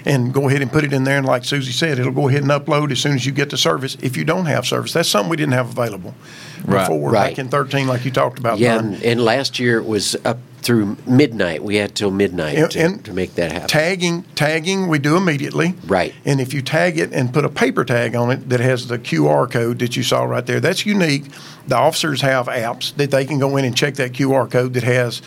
and 0.07 0.33
go 0.33 0.49
ahead 0.49 0.63
and 0.63 0.73
put 0.73 0.85
it 0.85 0.93
in 0.93 1.05
there. 1.05 1.19
And 1.19 1.27
like 1.27 1.45
Susie 1.45 1.73
said, 1.73 1.99
it'll 1.99 2.13
go 2.13 2.29
ahead 2.29 2.43
and 2.43 2.51
upload 2.51 2.91
as 2.91 3.01
soon 3.01 3.15
as 3.17 3.27
you 3.27 3.33
get 3.33 3.51
the 3.51 3.59
service. 3.59 3.97
If 4.01 4.17
you 4.17 4.25
don't 4.25 4.47
have 4.47 4.67
service, 4.67 4.93
that's 4.95 5.09
something 5.11 5.29
we 5.29 5.37
didn't 5.37 5.53
have 5.55 5.71
available 5.71 6.15
Right. 6.65 6.85
before 6.89 7.11
Right. 7.11 7.31
back 7.31 7.39
in 7.39 7.49
13, 7.49 7.87
like 7.87 8.05
you 8.05 8.11
talked 8.11 8.39
about. 8.39 8.59
Yeah, 8.59 8.79
and, 8.79 9.03
and 9.03 9.23
last 9.23 9.59
year 9.59 9.79
it 9.79 9.85
was 9.87 10.17
up 10.25 10.39
through 10.63 10.97
midnight. 11.07 11.63
We 11.65 11.77
had 11.77 11.95
till 11.95 12.11
midnight 12.11 12.57
And- 12.59 12.71
to, 12.73 12.81
and 12.81 13.05
to 13.05 13.13
make 13.13 13.35
that 13.37 13.53
happen. 13.53 13.69
Tagging, 13.69 14.25
tagging, 14.35 14.89
we 14.89 14.99
do 14.99 15.17
immediately. 15.17 15.75
Right. 15.87 16.15
And 16.25 16.41
if 16.41 16.53
you 16.53 16.63
tag 16.63 16.99
it 16.99 17.13
and 17.13 17.33
put 17.33 17.45
a 17.45 17.49
paper 17.49 17.85
tag 17.85 18.15
on 18.15 18.31
it 18.31 18.49
that 18.51 18.61
has 18.61 18.87
the 18.89 18.99
QR 18.99 19.51
code 19.51 19.79
that 19.79 19.97
you 19.97 20.03
saw 20.03 20.25
right 20.25 20.45
there, 20.45 20.61
that's 20.61 20.85
unique. 20.85 21.25
The 21.67 21.77
officers 21.77 22.21
have 22.21 22.47
apps 22.47 22.95
that 22.97 23.11
they 23.11 23.25
can 23.25 23.39
go 23.39 23.57
in 23.57 23.65
and 23.65 23.77
check 23.77 23.95
that 23.95 24.13
QR 24.13 24.51
code 24.51 24.75
that 24.75 24.83
has 24.83 25.23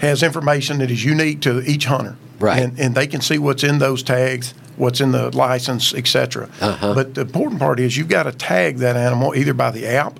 has 0.00 0.22
information 0.22 0.78
that 0.78 0.90
is 0.90 1.04
unique 1.04 1.40
to 1.42 1.62
each 1.62 1.84
hunter. 1.86 2.16
Right. 2.40 2.62
And, 2.62 2.78
and 2.78 2.94
they 2.94 3.06
can 3.06 3.20
see 3.20 3.38
what's 3.38 3.62
in 3.62 3.78
those 3.78 4.02
tags, 4.02 4.54
what's 4.76 5.00
in 5.00 5.12
the 5.12 5.34
license, 5.36 5.94
etc. 5.94 6.48
Uh-huh. 6.60 6.94
But 6.94 7.14
the 7.14 7.22
important 7.22 7.60
part 7.60 7.78
is 7.78 7.96
you've 7.96 8.08
got 8.08 8.24
to 8.24 8.32
tag 8.32 8.78
that 8.78 8.96
animal 8.96 9.34
either 9.36 9.54
by 9.54 9.70
the 9.70 9.86
app 9.86 10.18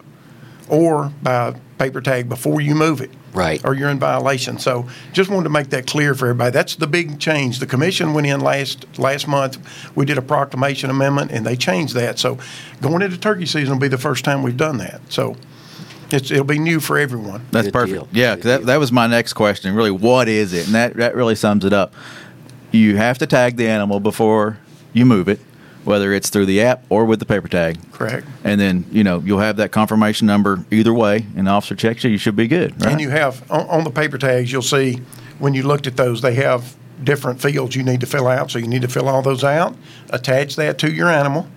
or 0.69 1.13
by 1.23 1.55
paper 1.79 2.01
tag 2.01 2.29
before 2.29 2.61
you 2.61 2.75
move 2.75 3.01
it. 3.01 3.11
Right. 3.35 3.61
Or 3.65 3.75
you're 3.75 3.91
in 3.91 3.99
violation. 3.99 4.59
So 4.59 4.89
just 5.13 5.29
wanted 5.29 5.45
to 5.45 5.51
make 5.51 5.71
that 5.71 5.87
clear 5.87 6.15
for 6.15 6.27
everybody. 6.27 6.53
That's 6.53 6.77
the 6.77 6.87
big 6.87 7.19
change. 7.19 7.59
The 7.59 7.67
commission 7.67 8.15
went 8.15 8.27
in 8.27 8.41
last 8.41 8.87
last 8.99 9.27
month. 9.29 9.59
We 9.97 10.05
did 10.07 10.17
a 10.19 10.23
proclamation 10.23 10.89
amendment 10.89 11.33
and 11.33 11.45
they 11.45 11.57
changed 11.57 11.95
that. 11.95 12.19
So 12.19 12.39
going 12.81 13.03
into 13.03 13.19
turkey 13.19 13.47
season 13.47 13.75
will 13.75 13.81
be 13.81 13.89
the 13.89 13.99
first 13.99 14.25
time 14.25 14.43
we've 14.43 14.57
done 14.57 14.79
that. 14.79 15.01
So 15.09 15.37
It's, 16.11 16.31
it'll 16.31 16.45
be 16.45 16.59
new 16.61 16.79
for 16.81 16.97
everyone. 16.99 17.43
That's 17.51 17.67
Good 17.67 17.73
perfect. 17.73 17.95
deal. 17.95 18.09
Yeah, 18.13 18.37
that, 18.37 18.67
that 18.67 18.77
was 18.77 18.93
my 18.93 19.07
next 19.09 19.33
question. 19.33 19.75
Really, 19.75 19.91
what 19.91 20.29
is 20.29 20.53
it? 20.53 20.67
And 20.67 20.75
that, 20.75 20.95
that 20.95 21.17
really 21.17 21.35
sums 21.35 21.65
it 21.65 21.73
up. 21.73 21.93
You 22.71 22.97
have 22.97 23.19
to 23.19 23.27
tag 23.27 23.57
the 23.57 23.67
animal 23.69 23.99
before 24.01 24.59
you 24.93 25.07
move 25.07 25.29
it, 25.29 25.41
whether 25.85 26.13
it's 26.13 26.31
through 26.31 26.47
the 26.47 26.63
app 26.63 26.85
or 26.89 27.05
with 27.05 27.19
the 27.21 27.27
paper 27.27 27.49
tag. 27.49 27.79
Correct. 27.93 28.27
And 28.43 28.61
then, 28.61 28.85
you 28.91 29.05
know, 29.05 29.21
you'll 29.21 29.41
have 29.41 29.57
that 29.57 29.71
confirmation 29.73 30.27
number 30.27 30.65
either 30.71 30.93
way, 30.93 31.27
and 31.37 31.47
the 31.47 31.51
officer 31.51 31.75
checks 31.75 32.05
you, 32.05 32.11
you 32.11 32.19
should 32.19 32.37
be 32.37 32.49
good. 32.49 32.73
Right? 32.83 32.93
And 32.93 33.01
you 33.01 33.11
have 33.11 33.51
on, 33.51 33.67
on 33.69 33.85
the 33.85 33.91
paper 33.91 34.19
tags, 34.19 34.51
you'll 34.51 34.63
see 34.63 35.01
when 35.39 35.55
you 35.55 35.63
looked 35.63 35.87
at 35.87 35.97
those, 35.97 36.21
they 36.23 36.35
have 36.35 36.77
different 37.03 37.41
fields 37.43 37.75
you 37.77 37.83
need 37.83 38.01
to 38.01 38.07
fill 38.07 38.27
out. 38.29 38.51
So 38.51 38.59
you 38.59 38.67
need 38.67 38.83
to 38.83 38.89
fill 38.89 39.09
all 39.09 39.21
those 39.23 39.45
out, 39.45 39.77
attach 40.11 40.57
that 40.57 40.79
to 40.79 40.91
your 40.93 41.09
animal, 41.11 41.49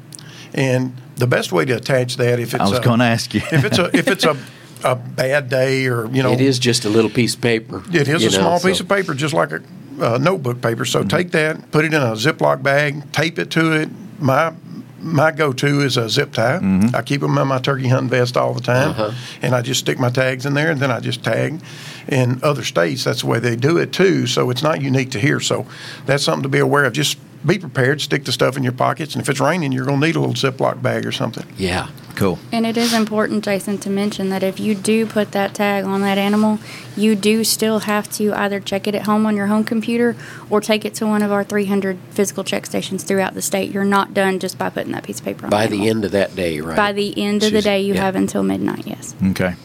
and 0.53 0.93
the 1.15 1.27
best 1.27 1.51
way 1.51 1.65
to 1.65 1.73
attach 1.73 2.17
that 2.17 2.39
if 2.39 2.53
it's 2.53 2.61
I 2.63 2.69
was 2.69 2.79
going 2.79 2.99
to 2.99 3.05
ask 3.05 3.33
you. 3.33 3.41
if 3.51 3.63
it's 3.63 3.77
a 3.79 3.95
if 3.95 4.07
it's 4.07 4.25
a 4.25 4.37
a 4.83 4.95
bad 4.95 5.49
day 5.49 5.87
or 5.87 6.07
you 6.11 6.21
know 6.21 6.31
It 6.31 6.39
is 6.41 6.59
just 6.59 6.85
a 6.85 6.89
little 6.89 7.09
piece 7.09 7.33
of 7.33 7.41
paper. 7.41 7.83
It 7.91 8.07
is 8.07 8.23
a 8.23 8.25
know, 8.25 8.29
small 8.43 8.59
so- 8.59 8.67
piece 8.67 8.79
of 8.79 8.87
paper, 8.87 9.13
just 9.15 9.33
like 9.33 9.51
a 9.51 9.61
uh, 9.99 10.17
notebook 10.19 10.61
paper. 10.61 10.85
So 10.85 10.99
Mm-hmm. 10.99 11.07
take 11.07 11.31
that, 11.31 11.71
put 11.71 11.85
it 11.85 11.93
in 11.93 12.01
a 12.01 12.11
Ziploc 12.13 12.61
bag, 12.61 13.11
tape 13.11 13.39
it 13.39 13.49
to 13.51 13.71
it. 13.73 13.89
My 14.19 14.53
my 14.99 15.31
go-to 15.31 15.81
is 15.81 15.95
a 15.95 16.09
zip 16.09 16.33
tie. 16.33 16.57
Mm-hmm. 16.57 16.95
I 16.95 17.03
keep 17.03 17.21
them 17.21 17.37
in 17.37 17.47
my 17.47 17.59
turkey 17.59 17.87
hunting 17.87 18.09
vest 18.09 18.35
all 18.35 18.53
the 18.55 18.61
time, 18.61 18.89
Uh-huh. 18.89 19.11
and 19.43 19.53
I 19.53 19.61
just 19.61 19.79
stick 19.81 19.99
my 19.99 20.09
tags 20.09 20.45
in 20.47 20.55
there, 20.55 20.71
and 20.71 20.79
then 20.79 20.89
I 20.89 20.99
just 20.99 21.23
tag. 21.23 21.61
In 22.07 22.39
other 22.41 22.63
states, 22.63 23.03
that's 23.03 23.21
the 23.21 23.27
way 23.27 23.37
they 23.39 23.55
do 23.55 23.77
it 23.77 23.91
too. 23.93 24.25
So 24.25 24.49
it's 24.49 24.63
not 24.63 24.81
unique 24.81 25.11
to 25.11 25.19
here. 25.19 25.39
So 25.39 25.67
that's 26.07 26.23
something 26.23 26.43
to 26.43 26.49
be 26.49 26.57
aware 26.59 26.85
of. 26.85 26.93
Just 26.93 27.17
be 27.45 27.57
prepared. 27.57 28.01
Stick 28.01 28.25
the 28.25 28.31
stuff 28.31 28.57
in 28.57 28.63
your 28.63 28.73
pockets, 28.73 29.13
and 29.13 29.21
if 29.21 29.29
it's 29.29 29.39
raining, 29.39 29.71
you're 29.71 29.85
going 29.85 30.01
to 30.01 30.05
need 30.05 30.15
a 30.15 30.19
little 30.19 30.35
Ziploc 30.35 30.81
bag 30.81 31.05
or 31.05 31.11
something. 31.11 31.45
Yeah. 31.57 31.89
cool. 32.15 32.39
And 32.51 32.65
it 32.65 32.77
is 32.77 32.93
important, 32.93 33.43
Jason, 33.45 33.77
to 33.79 33.89
mention 33.89 34.29
that 34.29 34.43
if 34.43 34.59
you 34.59 34.75
do 34.75 35.05
put 35.05 35.31
that 35.31 35.53
tag 35.53 35.85
on 35.85 36.01
that 36.01 36.17
animal, 36.17 36.59
you 36.97 37.15
do 37.15 37.43
still 37.43 37.79
have 37.79 38.09
to 38.13 38.33
either 38.33 38.59
check 38.59 38.87
it 38.87 38.95
at 38.95 39.03
home 39.03 39.25
on 39.25 39.37
your 39.37 39.47
home 39.47 39.63
computer 39.63 40.15
or 40.49 40.59
take 40.59 40.83
it 40.83 40.93
to 40.95 41.07
one 41.07 41.21
of 41.21 41.31
our 41.31 41.43
300 41.43 41.97
physical 42.09 42.43
check 42.43 42.65
stations 42.65 43.03
throughout 43.03 43.33
the 43.33 43.41
state. 43.41 43.71
You're 43.71 43.85
not 43.85 44.13
done 44.13 44.39
just 44.39 44.57
by 44.57 44.69
putting 44.69 44.91
that 44.91 45.03
piece 45.03 45.19
of 45.19 45.25
paper 45.25 45.45
on 45.45 45.49
it. 45.49 45.51
By 45.51 45.67
the 45.67 45.77
the 45.77 45.89
end 45.89 46.05
of 46.05 46.11
that 46.11 46.35
day, 46.35 46.59
right? 46.59 46.75
By 46.75 46.91
the 46.91 47.17
end 47.21 47.43
of 47.43 47.51
the 47.51 47.61
day, 47.61 47.81
you 47.81 47.93
yeah. 47.93 48.01
have 48.01 48.15
until 48.15 48.43
midnight, 48.43 48.85
yes. 48.85 49.15
Okay. 49.31 49.55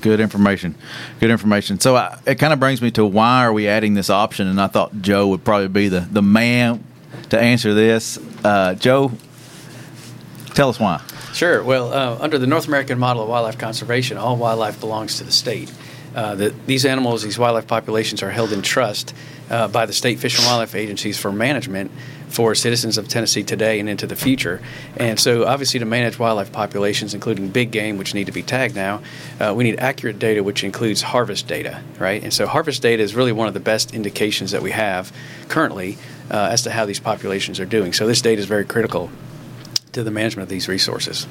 Good 0.00 0.20
information. 0.20 0.74
Good 1.20 1.30
information. 1.30 1.80
So 1.80 1.96
I, 1.96 2.18
it 2.26 2.36
kind 2.36 2.52
of 2.52 2.60
brings 2.60 2.82
me 2.82 2.90
to 2.92 3.04
why 3.04 3.44
are 3.44 3.52
we 3.52 3.66
adding 3.66 3.94
this 3.94 4.10
option? 4.10 4.46
And 4.46 4.60
I 4.60 4.66
thought 4.66 5.00
Joe 5.00 5.28
would 5.28 5.44
probably 5.44 5.68
be 5.68 5.88
the, 5.88 6.00
the 6.00 6.22
man 6.22 6.84
to 7.30 7.40
answer 7.40 7.74
this. 7.74 8.18
Uh, 8.44 8.74
Joe, 8.74 9.12
tell 10.54 10.68
us 10.68 10.80
why. 10.80 11.02
Sure. 11.32 11.62
Well, 11.62 11.92
uh, 11.92 12.18
under 12.20 12.38
the 12.38 12.46
North 12.46 12.66
American 12.66 12.98
model 12.98 13.22
of 13.22 13.28
wildlife 13.28 13.58
conservation, 13.58 14.16
all 14.16 14.36
wildlife 14.36 14.80
belongs 14.80 15.18
to 15.18 15.24
the 15.24 15.32
state. 15.32 15.72
Uh, 16.14 16.34
the, 16.34 16.54
these 16.64 16.86
animals, 16.86 17.22
these 17.22 17.38
wildlife 17.38 17.66
populations, 17.66 18.22
are 18.22 18.30
held 18.30 18.52
in 18.52 18.62
trust 18.62 19.12
uh, 19.50 19.68
by 19.68 19.84
the 19.84 19.92
state 19.92 20.18
fish 20.18 20.38
and 20.38 20.46
wildlife 20.46 20.74
agencies 20.74 21.18
for 21.18 21.30
management 21.30 21.90
for 22.28 22.54
citizens 22.54 22.98
of 22.98 23.06
Tennessee 23.06 23.44
today 23.44 23.78
and 23.80 23.88
into 23.88 24.06
the 24.06 24.16
future. 24.16 24.60
And 24.96 25.20
so, 25.20 25.46
obviously, 25.46 25.78
to 25.80 25.86
manage 25.86 26.18
wildlife 26.18 26.52
populations, 26.52 27.14
including 27.14 27.48
big 27.48 27.70
game, 27.70 27.98
which 27.98 28.14
need 28.14 28.26
to 28.26 28.32
be 28.32 28.42
tagged 28.42 28.74
now, 28.74 29.02
uh, 29.38 29.54
we 29.54 29.64
need 29.64 29.78
accurate 29.78 30.18
data, 30.18 30.42
which 30.42 30.64
includes 30.64 31.02
harvest 31.02 31.46
data, 31.46 31.82
right? 31.98 32.22
And 32.22 32.32
so, 32.32 32.46
harvest 32.46 32.82
data 32.82 33.02
is 33.02 33.14
really 33.14 33.32
one 33.32 33.46
of 33.46 33.54
the 33.54 33.60
best 33.60 33.94
indications 33.94 34.50
that 34.52 34.62
we 34.62 34.70
have 34.70 35.12
currently 35.48 35.98
uh, 36.30 36.48
as 36.52 36.62
to 36.62 36.70
how 36.70 36.86
these 36.86 37.00
populations 37.00 37.60
are 37.60 37.66
doing. 37.66 37.92
So, 37.92 38.06
this 38.06 38.20
data 38.20 38.40
is 38.40 38.46
very 38.46 38.64
critical 38.64 39.10
to 39.92 40.02
the 40.02 40.10
management 40.10 40.44
of 40.44 40.48
these 40.48 40.68
resources. 40.68 41.26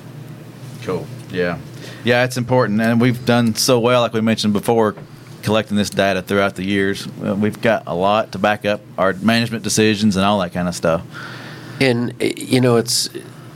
Cool. 0.84 1.06
Yeah. 1.32 1.60
Yeah, 2.04 2.24
it's 2.24 2.38
important. 2.38 2.80
And 2.82 3.02
we've 3.02 3.26
done 3.26 3.56
so 3.56 3.80
well, 3.80 4.02
like 4.02 4.14
we 4.14 4.22
mentioned 4.22 4.54
before, 4.54 4.96
collecting 5.46 5.78
this 5.78 5.90
data 5.90 6.22
throughout 6.22 6.56
the 6.56 6.64
years. 6.64 7.08
Uh, 7.24 7.36
we've 7.36 7.62
got 7.62 7.84
a 7.88 7.96
lot 7.96 8.32
to 8.32 8.40
back 8.40 8.66
up 8.66 8.82
our 8.98 9.14
management 9.14 9.64
decisions 9.64 10.16
and 10.16 10.26
all 10.26 10.40
that 10.40 10.54
kind 10.54 10.68
of 10.68 10.76
stuff. 10.76 11.06
And 11.80 12.12
uh, 12.22 12.26
you 12.38 12.60
know, 12.62 12.78
it's 12.78 13.10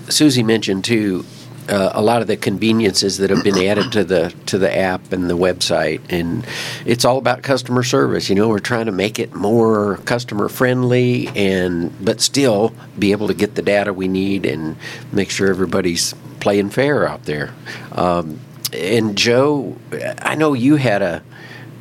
Susie 0.09 0.43
mentioned 0.43 0.85
too. 0.85 1.25
Uh, 1.69 1.91
a 1.93 2.01
lot 2.01 2.21
of 2.21 2.27
the 2.27 2.35
conveniences 2.35 3.17
that 3.19 3.29
have 3.29 3.43
been 3.43 3.57
added 3.59 3.91
to 3.91 4.03
the 4.03 4.33
to 4.47 4.57
the 4.57 4.75
app 4.75 5.13
and 5.13 5.29
the 5.29 5.37
website, 5.37 6.01
and 6.09 6.43
it's 6.83 7.05
all 7.05 7.19
about 7.19 7.43
customer 7.43 7.83
service. 7.83 8.27
You 8.27 8.35
know, 8.35 8.49
we're 8.49 8.57
trying 8.59 8.87
to 8.87 8.91
make 8.91 9.19
it 9.19 9.35
more 9.35 9.97
customer 10.05 10.49
friendly, 10.49 11.27
and 11.35 11.93
but 12.03 12.21
still 12.21 12.73
be 12.97 13.11
able 13.11 13.27
to 13.27 13.35
get 13.35 13.53
the 13.53 13.61
data 13.61 13.93
we 13.93 14.07
need 14.07 14.47
and 14.47 14.77
make 15.11 15.29
sure 15.29 15.47
everybody's 15.47 16.15
playing 16.39 16.71
fair 16.71 17.07
out 17.07 17.25
there. 17.25 17.53
Um, 17.91 18.39
and 18.73 19.15
Joe, 19.17 19.77
I 20.19 20.35
know 20.35 20.53
you 20.53 20.75
had 20.77 21.01
a. 21.01 21.23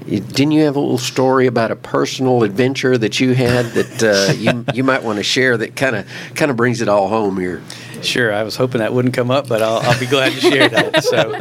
Didn't 0.06 0.52
you 0.52 0.62
have 0.62 0.76
a 0.76 0.80
little 0.80 0.96
story 0.96 1.46
about 1.46 1.70
a 1.70 1.76
personal 1.76 2.42
adventure 2.42 2.96
that 2.96 3.20
you 3.20 3.34
had 3.34 3.66
that 3.72 4.02
uh, 4.02 4.32
you 4.32 4.64
you 4.72 4.82
might 4.82 5.02
want 5.02 5.18
to 5.18 5.22
share 5.22 5.56
that 5.58 5.76
kind 5.76 5.96
of 5.96 6.06
kind 6.34 6.50
of 6.50 6.56
brings 6.56 6.80
it 6.80 6.88
all 6.88 7.08
home 7.08 7.38
here? 7.38 7.62
Sure, 8.02 8.32
I 8.32 8.42
was 8.42 8.56
hoping 8.56 8.80
that 8.80 8.92
wouldn't 8.92 9.14
come 9.14 9.30
up, 9.30 9.48
but 9.48 9.62
I'll, 9.62 9.78
I'll 9.78 9.98
be 9.98 10.06
glad 10.06 10.32
to 10.32 10.40
share 10.40 10.68
that. 10.68 11.04
So, 11.04 11.34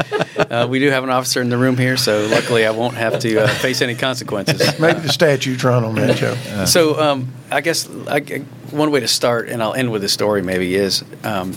uh, 0.50 0.68
we 0.68 0.80
do 0.80 0.90
have 0.90 1.04
an 1.04 1.10
officer 1.10 1.42
in 1.42 1.50
the 1.50 1.58
room 1.58 1.78
here, 1.78 1.98
so 1.98 2.28
luckily 2.28 2.66
I 2.66 2.72
won't 2.72 2.96
have 2.96 3.20
to 3.20 3.44
uh, 3.44 3.48
face 3.48 3.82
any 3.82 3.96
consequences. 3.96 4.80
Maybe 4.80 5.00
the 5.00 5.10
statute's 5.10 5.64
run 5.64 5.84
on 5.84 5.96
that, 5.96 6.18
Joe. 6.18 6.66
So, 6.66 7.00
um, 7.00 7.34
I 7.52 7.62
guess 7.62 7.90
I, 8.08 8.20
one 8.72 8.92
way 8.92 9.00
to 9.00 9.08
start, 9.08 9.50
and 9.50 9.62
I'll 9.62 9.74
end 9.74 9.92
with 9.92 10.02
this 10.02 10.14
story 10.14 10.42
maybe, 10.42 10.76
is 10.76 11.04
um, 11.24 11.56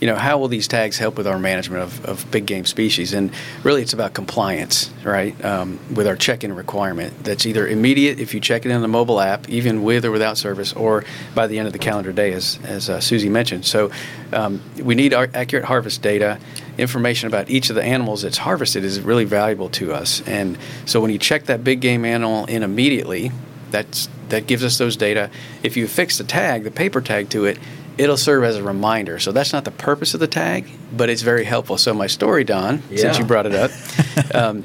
you 0.00 0.06
know, 0.06 0.14
how 0.14 0.38
will 0.38 0.48
these 0.48 0.68
tags 0.68 0.96
help 0.96 1.16
with 1.16 1.26
our 1.26 1.38
management 1.38 1.82
of, 1.82 2.04
of 2.04 2.30
big 2.30 2.46
game 2.46 2.64
species? 2.64 3.12
And 3.12 3.32
really, 3.64 3.82
it's 3.82 3.92
about 3.92 4.14
compliance, 4.14 4.90
right, 5.02 5.44
um, 5.44 5.80
with 5.92 6.06
our 6.06 6.14
check 6.14 6.44
in 6.44 6.54
requirement. 6.54 7.24
That's 7.24 7.46
either 7.46 7.66
immediate 7.66 8.20
if 8.20 8.32
you 8.32 8.38
check 8.38 8.64
it 8.64 8.70
in 8.70 8.80
the 8.80 8.88
mobile 8.88 9.20
app, 9.20 9.48
even 9.48 9.82
with 9.82 10.04
or 10.04 10.12
without 10.12 10.38
service, 10.38 10.72
or 10.72 11.04
by 11.34 11.48
the 11.48 11.58
end 11.58 11.66
of 11.66 11.72
the 11.72 11.80
calendar 11.80 12.12
day, 12.12 12.32
as, 12.32 12.60
as 12.62 12.88
uh, 12.88 13.00
Susie 13.00 13.28
mentioned. 13.28 13.64
So, 13.64 13.90
um, 14.32 14.62
we 14.76 14.94
need 14.94 15.14
our 15.14 15.28
accurate 15.34 15.64
harvest 15.64 16.00
data. 16.00 16.38
Information 16.76 17.26
about 17.26 17.50
each 17.50 17.70
of 17.70 17.74
the 17.74 17.82
animals 17.82 18.22
that's 18.22 18.38
harvested 18.38 18.84
is 18.84 19.00
really 19.00 19.24
valuable 19.24 19.68
to 19.70 19.92
us. 19.92 20.22
And 20.28 20.58
so, 20.86 21.00
when 21.00 21.10
you 21.10 21.18
check 21.18 21.46
that 21.46 21.64
big 21.64 21.80
game 21.80 22.04
animal 22.04 22.44
in 22.44 22.62
immediately, 22.62 23.32
that's 23.70 24.08
that 24.28 24.46
gives 24.46 24.62
us 24.62 24.78
those 24.78 24.96
data. 24.96 25.30
If 25.62 25.76
you 25.76 25.88
fix 25.88 26.18
the 26.18 26.24
tag, 26.24 26.64
the 26.64 26.70
paper 26.70 27.00
tag 27.00 27.30
to 27.30 27.46
it, 27.46 27.58
it'll 27.98 28.16
serve 28.16 28.44
as 28.44 28.56
a 28.56 28.62
reminder. 28.62 29.18
So 29.18 29.32
that's 29.32 29.52
not 29.52 29.64
the 29.64 29.70
purpose 29.70 30.14
of 30.14 30.20
the 30.20 30.26
tag, 30.26 30.70
but 30.96 31.10
it's 31.10 31.22
very 31.22 31.44
helpful. 31.44 31.76
So 31.76 31.92
my 31.92 32.06
story, 32.06 32.44
Don, 32.44 32.82
since 32.96 33.18
you 33.18 33.24
brought 33.24 33.46
it 33.46 33.54
up, 33.54 33.70
um, 34.34 34.64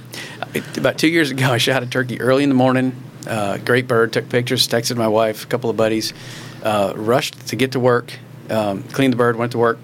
about 0.77 0.97
two 0.97 1.07
years 1.09 1.31
ago, 1.31 1.51
I 1.51 1.57
shot 1.57 1.83
a 1.83 1.87
turkey 1.87 2.21
early 2.21 2.43
in 2.43 2.49
the 2.49 2.55
morning. 2.55 2.95
Uh, 3.27 3.57
great 3.57 3.87
bird. 3.87 4.13
Took 4.13 4.29
pictures. 4.29 4.67
Texted 4.67 4.97
my 4.97 5.07
wife, 5.07 5.43
a 5.43 5.47
couple 5.47 5.69
of 5.69 5.77
buddies. 5.77 6.13
Uh, 6.61 6.93
rushed 6.95 7.47
to 7.47 7.55
get 7.55 7.73
to 7.73 7.79
work. 7.79 8.13
Um, 8.49 8.83
cleaned 8.83 9.13
the 9.13 9.17
bird. 9.17 9.35
Went 9.35 9.53
to 9.53 9.57
work. 9.57 9.79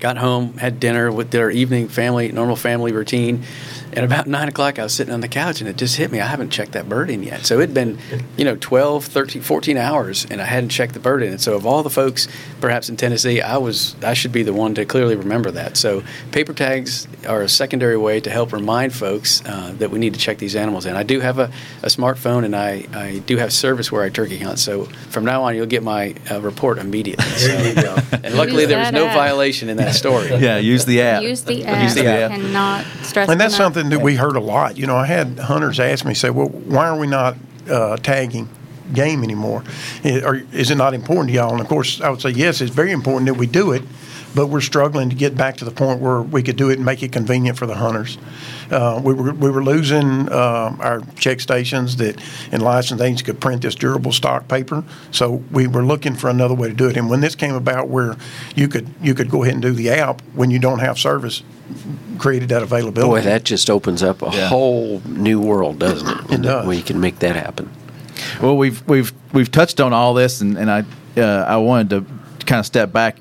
Got 0.00 0.16
home, 0.16 0.58
had 0.58 0.78
dinner 0.78 1.10
with 1.10 1.32
their 1.32 1.50
evening 1.50 1.88
family, 1.88 2.30
normal 2.30 2.54
family 2.54 2.92
routine. 2.92 3.42
And 3.92 4.04
about 4.04 4.26
nine 4.38 4.48
o'clock, 4.48 4.78
I 4.78 4.82
was 4.84 4.94
sitting 4.94 5.12
on 5.14 5.20
the 5.20 5.28
couch 5.28 5.60
and 5.60 5.68
it 5.68 5.76
just 5.76 5.96
hit 5.96 6.10
me. 6.12 6.20
I 6.20 6.26
haven't 6.26 6.50
checked 6.50 6.72
that 6.72 6.88
bird 6.88 7.10
in 7.10 7.22
yet. 7.22 7.46
So 7.46 7.58
it'd 7.60 7.74
been, 7.74 7.98
you 8.36 8.44
know, 8.44 8.56
12, 8.60 9.04
13, 9.06 9.42
14 9.42 9.76
hours 9.76 10.26
and 10.30 10.40
I 10.40 10.44
hadn't 10.44 10.70
checked 10.70 10.94
the 10.94 11.00
bird 11.00 11.22
in. 11.22 11.30
And 11.30 11.40
so 11.40 11.54
of 11.56 11.66
all 11.66 11.82
the 11.82 11.90
folks, 11.90 12.28
perhaps 12.60 12.88
in 12.88 12.96
Tennessee, 12.96 13.40
I 13.40 13.56
was, 13.58 13.96
I 14.02 14.14
should 14.14 14.32
be 14.32 14.42
the 14.42 14.52
one 14.52 14.74
to 14.74 14.84
clearly 14.84 15.16
remember 15.16 15.50
that. 15.52 15.76
So 15.76 16.02
paper 16.32 16.52
tags 16.52 17.08
are 17.26 17.42
a 17.42 17.48
secondary 17.48 17.96
way 17.96 18.20
to 18.20 18.30
help 18.30 18.52
remind 18.52 18.92
folks 18.94 19.42
uh, 19.46 19.74
that 19.78 19.90
we 19.90 19.98
need 19.98 20.14
to 20.14 20.20
check 20.20 20.38
these 20.38 20.54
animals 20.56 20.86
in. 20.86 20.94
I 20.96 21.02
do 21.02 21.20
have 21.20 21.38
a, 21.38 21.50
a 21.82 21.86
smartphone 21.86 22.44
and 22.44 22.54
I, 22.54 22.86
I 22.92 23.18
do 23.26 23.36
have 23.38 23.52
service 23.52 23.90
where 23.90 24.02
I 24.02 24.08
turkey 24.10 24.38
hunt. 24.38 24.58
So 24.58 24.84
from 25.10 25.24
now 25.24 25.42
on, 25.44 25.54
you'll 25.56 25.66
get 25.66 25.82
my 25.82 26.14
uh, 26.30 26.40
report 26.40 26.78
immediately. 26.78 27.24
So- 27.24 27.96
And 28.28 28.34
luckily, 28.36 28.66
there 28.66 28.78
was 28.80 28.90
no 28.92 29.06
app. 29.06 29.14
violation 29.16 29.68
in 29.68 29.76
that 29.78 29.94
story. 29.94 30.28
Yeah, 30.38 30.58
use 30.58 30.84
the 30.84 31.00
app. 31.02 31.22
Use 31.22 31.42
the 31.42 31.64
app. 31.64 31.82
Use 31.82 31.94
the 31.94 32.06
app. 32.06 32.30
And 32.32 32.52
not 32.52 32.84
stress 33.02 33.28
And 33.28 33.40
that's 33.40 33.54
enough. 33.54 33.66
something 33.74 33.77
that 33.90 34.00
we 34.00 34.16
heard 34.16 34.36
a 34.36 34.40
lot. 34.40 34.76
You 34.76 34.86
know, 34.86 34.96
I 34.96 35.06
had 35.06 35.38
hunters 35.38 35.80
ask 35.80 36.04
me, 36.04 36.14
say, 36.14 36.30
well, 36.30 36.48
why 36.48 36.88
are 36.88 36.98
we 36.98 37.06
not 37.06 37.36
uh, 37.70 37.96
tagging 37.96 38.48
game 38.92 39.22
anymore? 39.22 39.62
I- 40.04 40.20
Or 40.24 40.34
is 40.52 40.70
it 40.70 40.76
not 40.76 40.94
important 40.94 41.28
to 41.28 41.34
y'all? 41.34 41.52
And 41.52 41.60
of 41.60 41.68
course, 41.68 42.00
I 42.00 42.10
would 42.10 42.20
say, 42.20 42.30
yes, 42.30 42.60
it's 42.60 42.74
very 42.74 42.92
important 42.92 43.26
that 43.26 43.34
we 43.34 43.46
do 43.46 43.72
it, 43.72 43.82
but 44.34 44.46
we're 44.48 44.60
struggling 44.60 45.08
to 45.10 45.16
get 45.16 45.36
back 45.36 45.56
to 45.58 45.64
the 45.64 45.70
point 45.70 46.00
where 46.00 46.20
we 46.22 46.42
could 46.42 46.56
do 46.56 46.70
it 46.70 46.74
and 46.76 46.84
make 46.84 47.02
it 47.02 47.12
convenient 47.12 47.56
for 47.58 47.66
the 47.66 47.74
hunters. 47.76 48.18
Uh, 48.70 49.00
we 49.02 49.14
were 49.14 49.32
we 49.32 49.50
were 49.50 49.64
losing 49.64 50.28
uh, 50.28 50.76
our 50.80 51.00
check 51.16 51.40
stations 51.40 51.96
that 51.96 52.20
and 52.52 52.60
licensed 52.62 53.02
agents 53.02 53.22
could 53.22 53.40
print 53.40 53.62
this 53.62 53.74
durable 53.74 54.12
stock 54.12 54.46
paper. 54.46 54.84
So 55.10 55.42
we 55.50 55.66
were 55.66 55.82
looking 55.82 56.14
for 56.14 56.28
another 56.28 56.52
way 56.54 56.68
to 56.68 56.74
do 56.74 56.86
it. 56.88 56.96
And 56.98 57.08
when 57.08 57.20
this 57.22 57.34
came 57.34 57.54
about, 57.54 57.88
where 57.88 58.16
you 58.54 58.68
could 58.68 58.86
you 59.02 59.14
could 59.14 59.30
go 59.30 59.42
ahead 59.42 59.54
and 59.54 59.62
do 59.62 59.72
the 59.72 59.88
app 59.88 60.20
when 60.34 60.50
you 60.50 60.58
don't 60.58 60.80
have 60.80 60.98
service, 60.98 61.42
created 62.18 62.48
that 62.50 62.62
availability. 62.62 63.10
Boy, 63.10 63.20
that 63.22 63.44
just 63.44 63.70
opens 63.70 64.02
up 64.02 64.22
a 64.22 64.30
Yeah. 64.32 64.48
whole 64.48 65.00
new 65.06 65.40
world, 65.40 65.78
doesn't 65.78 66.08
it? 66.08 66.28
When, 66.30 66.42
does. 66.42 66.66
when 66.66 66.76
you 66.76 66.82
can 66.82 67.00
make 67.00 67.18
that 67.20 67.36
happen. 67.36 67.70
Well, 68.42 68.56
we've 68.56 68.86
we've 68.88 69.12
we've 69.32 69.50
touched 69.50 69.80
on 69.80 69.92
all 69.92 70.14
this, 70.14 70.40
and, 70.40 70.56
and 70.58 70.70
I 70.70 70.84
uh, 71.16 71.44
I 71.46 71.56
wanted 71.56 71.90
to 71.90 72.44
kind 72.44 72.60
of 72.60 72.66
step 72.66 72.92
back. 72.92 73.18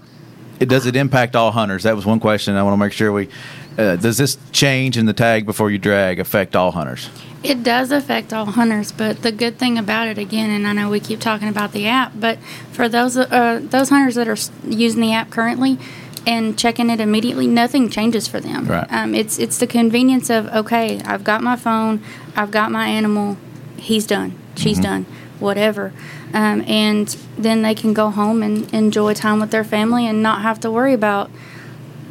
It, 0.60 0.70
does 0.70 0.88
it 0.88 0.96
impact 0.96 1.36
all 1.36 1.51
hunters? 1.51 1.84
That 1.84 1.96
was 1.96 2.06
one 2.06 2.20
question. 2.20 2.56
I 2.56 2.63
want 2.63 2.74
to 2.74 2.77
make 2.77 2.94
sure 2.94 3.12
we 3.12 3.30
uh, 3.77 3.96
does 3.96 4.18
this 4.18 4.38
change 4.51 4.98
in 4.98 5.06
the 5.06 5.13
tag 5.13 5.46
before 5.46 5.70
you 5.70 5.77
drag 5.77 6.20
affect 6.20 6.56
all 6.56 6.72
hunters? 6.72 7.10
It 7.44 7.62
does 7.62 7.92
affect 7.92 8.34
all 8.34 8.46
hunters, 8.48 8.92
but 8.92 9.22
the 9.22 9.32
good 9.32 9.60
thing 9.60 9.77
about 9.77 10.08
it, 10.08 10.18
again, 10.18 10.50
and 10.50 10.68
I 10.68 10.74
know 10.74 10.89
we 10.89 11.00
keep 11.00 11.20
talking 11.20 11.48
about 11.48 11.72
the 11.72 11.86
app, 11.88 12.13
but 12.16 12.39
for 12.72 12.89
those 12.89 13.16
uh, 13.16 13.62
those 13.63 13.89
hunters 13.89 14.16
that 14.16 14.27
are 14.27 14.38
using 14.68 15.01
the 15.01 15.13
app 15.13 15.30
currently 15.30 15.77
and 16.27 16.60
checking 16.60 16.89
it 16.89 17.00
immediately, 17.00 17.48
nothing 17.48 17.89
changes 17.89 18.27
for 18.27 18.41
them. 18.41 18.67
Right. 18.67 18.86
Um, 18.91 19.15
it's 19.15 19.39
it's 19.39 19.57
the 19.57 19.65
convenience 19.65 20.29
of 20.29 20.48
okay, 20.48 21.01
I've 21.05 21.24
got 21.24 21.41
my 21.41 21.55
phone, 21.55 22.03
I've 22.36 22.51
got 22.51 22.69
my 22.69 22.88
animal, 22.88 23.38
he's 23.77 24.05
done, 24.05 24.38
she's 24.55 24.77
done, 24.77 25.05
whatever, 25.39 25.93
um, 26.34 26.62
and 26.67 27.07
then 27.38 27.62
they 27.62 27.74
can 27.74 27.93
go 27.93 28.10
home 28.10 28.43
and 28.43 28.72
enjoy 28.74 29.13
time 29.13 29.39
with 29.39 29.51
their 29.51 29.63
family 29.63 30.05
and 30.05 30.22
not 30.22 30.41
have 30.41 30.60
to 30.60 30.69
worry 30.69 30.93
about 30.93 31.31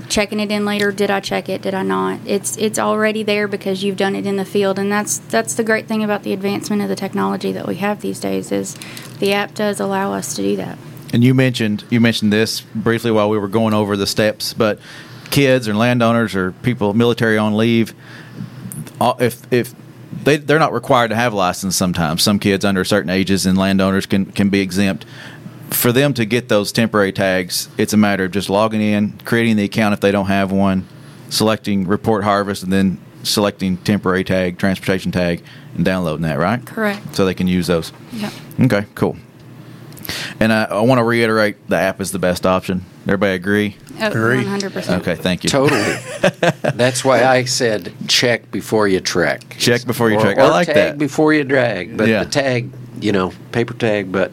checking 0.08 0.38
it 0.38 0.52
in 0.52 0.64
later 0.64 0.92
did 0.92 1.10
i 1.10 1.18
check 1.18 1.48
it 1.48 1.60
did 1.60 1.74
i 1.74 1.82
not? 1.82 2.20
It's 2.24 2.56
it's 2.56 2.78
already 2.78 3.22
there 3.22 3.46
because 3.46 3.84
you've 3.84 3.96
done 3.96 4.16
it 4.16 4.24
in 4.24 4.36
the 4.36 4.44
field. 4.46 4.78
And 4.78 4.90
that's 4.90 5.18
that's 5.18 5.54
the 5.54 5.64
great 5.64 5.86
thing 5.86 6.02
about 6.02 6.22
the 6.22 6.32
advancement 6.32 6.80
of 6.80 6.88
the 6.88 6.96
technology 6.96 7.52
that 7.52 7.66
we 7.66 7.76
have 7.76 8.00
these 8.00 8.18
days 8.18 8.50
is 8.50 8.76
the 9.18 9.34
app 9.34 9.54
does 9.54 9.78
allow 9.78 10.14
us 10.14 10.34
to 10.36 10.42
do 10.42 10.56
that 10.56 10.78
And 11.12 11.22
you 11.22 11.34
mentioned 11.34 11.84
you 11.90 12.00
mentioned 12.00 12.32
this 12.32 12.60
briefly 12.60 13.10
while 13.10 13.30
we 13.30 13.38
were 13.38 13.48
going 13.48 13.74
over 13.74 13.96
the 13.96 14.06
steps, 14.06 14.52
but 14.52 14.78
kids 15.30 15.68
or 15.68 15.74
landowners 15.74 16.34
or 16.34 16.52
people 16.52 16.94
military 16.94 17.38
on 17.38 17.56
leave, 17.56 17.94
uh, 19.00 19.14
if 19.18 19.50
if 19.52 19.74
they 20.24 20.36
they're 20.36 20.58
not 20.58 20.72
required 20.72 21.08
to 21.08 21.16
have 21.16 21.32
a 21.32 21.36
license 21.36 21.76
sometimes. 21.76 22.22
Some 22.22 22.38
kids 22.38 22.64
under 22.64 22.84
certain 22.84 23.10
ages 23.10 23.46
and 23.46 23.56
landowners 23.56 24.06
can 24.06 24.26
can 24.26 24.48
be 24.48 24.60
exempt. 24.60 25.04
For 25.70 25.90
them 25.92 26.14
to 26.14 26.24
get 26.24 26.48
those 26.48 26.70
temporary 26.70 27.12
tags, 27.12 27.68
it's 27.76 27.92
a 27.92 27.96
matter 27.96 28.24
of 28.24 28.30
just 28.30 28.48
logging 28.48 28.80
in, 28.80 29.18
creating 29.24 29.56
the 29.56 29.64
account 29.64 29.94
if 29.94 30.00
they 30.00 30.12
don't 30.12 30.26
have 30.26 30.52
one, 30.52 30.86
selecting 31.28 31.86
report 31.88 32.22
harvest, 32.22 32.62
and 32.62 32.72
then 32.72 32.98
selecting 33.24 33.76
temporary 33.78 34.22
tag, 34.22 34.58
transportation 34.58 35.10
tag, 35.10 35.42
and 35.74 35.84
downloading 35.84 36.22
that. 36.22 36.38
Right? 36.38 36.64
correct 36.64 37.16
So 37.16 37.24
they 37.24 37.34
can 37.34 37.48
use 37.48 37.66
those. 37.66 37.92
yeah 38.12 38.30
Okay, 38.60 38.86
cool. 38.94 39.16
And 40.40 40.52
I, 40.52 40.64
I 40.64 40.80
want 40.80 40.98
to 40.98 41.04
reiterate 41.04 41.68
the 41.68 41.76
app 41.76 42.00
is 42.00 42.10
the 42.12 42.18
best 42.18 42.46
option. 42.46 42.84
Everybody 43.04 43.34
agree? 43.34 43.76
oh, 44.00 44.06
Agree. 44.08 44.44
100% 44.44 45.00
Okay, 45.00 45.14
thank 45.14 45.44
you. 45.44 45.50
Totally. 45.50 45.80
That's 46.74 47.04
why 47.04 47.24
I 47.24 47.44
said 47.44 47.92
check 48.08 48.50
before 48.50 48.88
you 48.88 49.00
trek. 49.00 49.56
Check 49.58 49.86
before 49.86 50.10
you 50.10 50.16
Or- 50.16 50.20
trek. 50.22 50.36
Or 50.38 50.42
I 50.42 50.48
like 50.48 50.66
tag 50.66 50.74
that. 50.76 50.98
before 50.98 51.32
you 51.32 51.44
drag. 51.44 51.96
But 51.96 52.08
Yeah. 52.08 52.24
the 52.24 52.30
tag, 52.30 52.70
you 53.00 53.12
know, 53.12 53.32
paper 53.52 53.74
tag. 53.74 54.10
But 54.12 54.32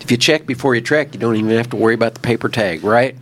if 0.00 0.10
you 0.10 0.16
check 0.16 0.46
before 0.46 0.74
you 0.74 0.80
trek, 0.80 1.14
you 1.14 1.20
don't 1.20 1.36
even 1.36 1.50
have 1.56 1.70
to 1.70 1.76
worry 1.76 1.94
about 1.94 2.14
the 2.14 2.20
paper 2.20 2.48
tag, 2.48 2.84
right? 2.84 3.16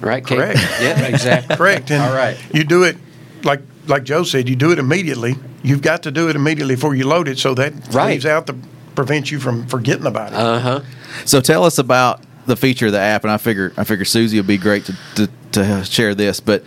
Right, 0.00 0.26
Kate? 0.26 0.36
Correct. 0.38 0.58
Yeah, 0.80 1.06
exactly. 1.06 1.56
Correct. 1.60 1.90
And 1.90 2.02
All 2.02 2.14
right. 2.14 2.36
You 2.52 2.64
do 2.64 2.82
it 2.82 2.96
like 3.42 3.60
like 3.86 4.04
Joe 4.04 4.22
said. 4.24 4.48
You 4.48 4.56
do 4.56 4.70
it 4.72 4.78
immediately. 4.78 5.36
You've 5.62 5.82
got 5.82 6.02
to 6.04 6.10
do 6.10 6.28
it 6.28 6.36
immediately 6.36 6.74
before 6.74 6.94
you 6.94 7.06
load 7.06 7.28
it, 7.28 7.38
so 7.38 7.54
that 7.54 7.72
Right. 7.94 8.12
leaves 8.12 8.26
out 8.26 8.46
the 8.46 8.54
prevents 8.94 9.30
you 9.30 9.40
from 9.40 9.66
forgetting 9.66 10.06
about 10.06 10.32
it. 10.32 10.38
Uh 10.38 10.58
huh. 10.58 10.80
So 11.24 11.40
tell 11.40 11.64
us 11.64 11.78
about 11.78 12.22
the 12.46 12.56
feature 12.56 12.86
of 12.86 12.92
the 12.92 13.00
app, 13.00 13.24
and 13.24 13.30
I 13.30 13.36
figure 13.38 13.72
I 13.76 13.84
figure 13.84 14.04
Susie 14.04 14.36
would 14.38 14.46
be 14.46 14.58
great 14.58 14.84
to, 14.86 14.98
to, 15.16 15.28
to 15.52 15.84
share 15.84 16.14
this. 16.14 16.40
But 16.40 16.64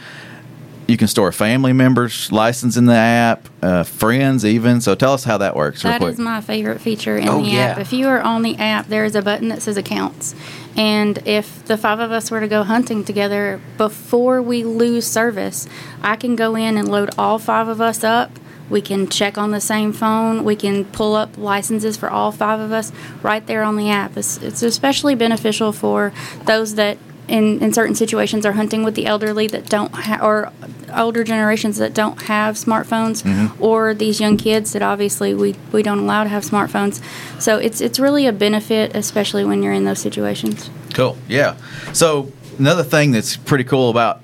you 0.88 0.96
can 0.96 1.08
store 1.10 1.34
family 1.34 1.74
members' 1.74 2.32
license 2.32 2.78
in 2.78 2.86
the 2.86 2.94
app, 2.96 3.50
uh, 3.62 3.84
friends 3.84 4.46
even. 4.46 4.80
So 4.80 4.96
tell 4.96 5.12
us 5.14 5.26
how 5.26 5.38
that 5.40 5.54
works. 5.54 5.84
real 5.84 5.98
quick. 5.98 6.14
is 6.14 6.20
my 6.20 6.40
favorite 6.40 6.80
feature 6.80 7.18
in 7.18 7.28
Oh, 7.28 7.42
the 7.42 7.50
yeah. 7.50 7.60
app. 7.72 7.78
If 7.80 7.92
you 7.92 8.08
are 8.08 8.22
on 8.22 8.42
the 8.42 8.56
app, 8.56 8.88
there 8.88 9.04
is 9.04 9.14
a 9.14 9.22
button 9.22 9.50
that 9.50 9.62
says 9.62 9.76
accounts. 9.76 10.34
And 10.78 11.18
if 11.28 11.66
the 11.66 11.76
five 11.76 12.00
of 12.00 12.12
us 12.14 12.32
were 12.32 12.40
to 12.40 12.48
go 12.48 12.64
hunting 12.64 13.04
together 13.04 13.60
before 13.78 14.42
we 14.42 14.64
lose 14.64 15.06
service, 15.06 15.68
I 16.02 16.16
can 16.16 16.38
go 16.38 16.56
in 16.56 16.78
and 16.78 16.88
load 16.88 17.10
all 17.18 17.38
five 17.38 17.68
of 17.68 17.82
us 17.82 18.04
up. 18.04 18.32
We 18.70 18.82
can 18.82 19.08
check 19.08 19.38
on 19.38 19.52
the 19.52 19.62
same 19.62 19.94
phone. 19.94 20.44
We 20.44 20.56
can 20.56 20.86
pull 20.86 21.16
up 21.16 21.38
licenses 21.38 21.98
for 21.98 22.10
all 22.10 22.32
five 22.32 22.60
of 22.60 22.72
us 22.72 22.92
right 23.22 23.46
there 23.46 23.64
on 23.64 23.78
the 23.78 23.90
app. 23.90 24.18
It's, 24.18 24.38
it's 24.38 24.64
especially 24.64 25.16
beneficial 25.16 25.72
for 25.72 26.14
those 26.46 26.76
that 26.76 26.98
in, 27.28 27.62
in 27.62 27.74
certain 27.74 27.96
situations 27.96 28.46
are 28.46 28.54
hunting 28.54 28.84
with 28.84 28.96
the 28.96 29.06
elderly 29.06 29.48
that 29.48 29.68
don't 29.68 29.94
ha- 29.94 30.20
or 30.26 30.52
older 30.96 31.26
generations 31.26 31.76
that 31.76 31.94
don't 31.94 32.22
have 32.24 32.56
smartphones 32.56 33.22
mm-hmm. 33.24 33.62
or 33.62 33.94
these 33.94 34.22
young 34.22 34.38
kids 34.38 34.72
that 34.72 34.82
obviously 34.82 35.34
we, 35.34 35.54
we 35.74 35.84
don't 35.84 36.00
allow 36.00 36.24
to 36.24 36.30
have 36.30 36.44
smartphones 36.44 37.04
so 37.38 37.58
it's 37.58 37.82
it's 37.82 38.00
really 38.00 38.26
a 38.26 38.32
benefit 38.32 38.96
especially 38.96 39.44
when 39.44 39.62
you're 39.62 39.74
in 39.74 39.84
those 39.84 40.00
situations 40.00 40.70
Cool. 40.98 41.16
Yeah. 41.28 41.58
So 41.94 42.32
another 42.58 42.84
thing 42.84 43.12
that's 43.12 43.38
pretty 43.38 43.64
cool 43.64 43.92
about 43.92 44.20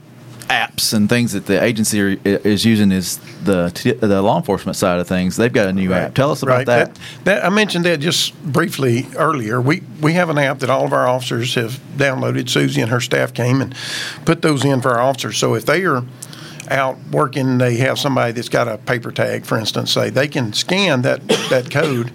apps 0.49 0.93
and 0.93 1.07
things 1.09 1.31
that 1.33 1.45
the 1.45 1.61
agency 1.63 2.01
are, 2.01 2.17
is 2.25 2.65
using 2.65 2.91
is 2.91 3.17
the 3.43 3.71
t- 3.73 3.91
the 3.93 4.21
law 4.21 4.37
enforcement 4.37 4.75
side 4.75 4.99
of 4.99 5.07
things. 5.07 5.35
They've 5.37 5.51
got 5.51 5.67
a 5.67 5.73
new 5.73 5.93
app. 5.93 6.13
Tell 6.13 6.31
us 6.31 6.43
about 6.43 6.57
Right. 6.57 6.65
that. 6.67 6.99
that. 7.23 7.45
I 7.45 7.49
mentioned 7.49 7.85
that 7.85 7.99
just 7.99 8.33
briefly 8.43 9.07
earlier. 9.15 9.59
We 9.61 9.83
we 10.01 10.13
have 10.13 10.29
an 10.29 10.37
app 10.37 10.59
that 10.59 10.69
all 10.69 10.85
of 10.85 10.93
our 10.93 11.07
officers 11.07 11.55
have 11.55 11.79
downloaded. 11.97 12.49
Susie 12.49 12.81
and 12.81 12.91
her 12.91 12.99
staff 13.01 13.33
came 13.33 13.61
and 13.61 13.73
put 14.25 14.41
those 14.41 14.63
in 14.65 14.81
for 14.81 14.91
our 14.91 15.01
officers. 15.01 15.37
So 15.37 15.55
if 15.55 15.65
they 15.65 15.83
are 15.85 16.03
out 16.69 16.97
working, 17.11 17.57
they 17.57 17.75
have 17.77 17.99
somebody 17.99 18.31
that's 18.31 18.49
got 18.49 18.67
a 18.67 18.77
paper 18.77 19.11
tag, 19.11 19.45
for 19.45 19.57
instance, 19.57 19.91
say 19.91 20.09
they 20.09 20.27
can 20.27 20.53
scan 20.53 21.01
that 21.01 21.27
that 21.49 21.69
code 21.69 22.11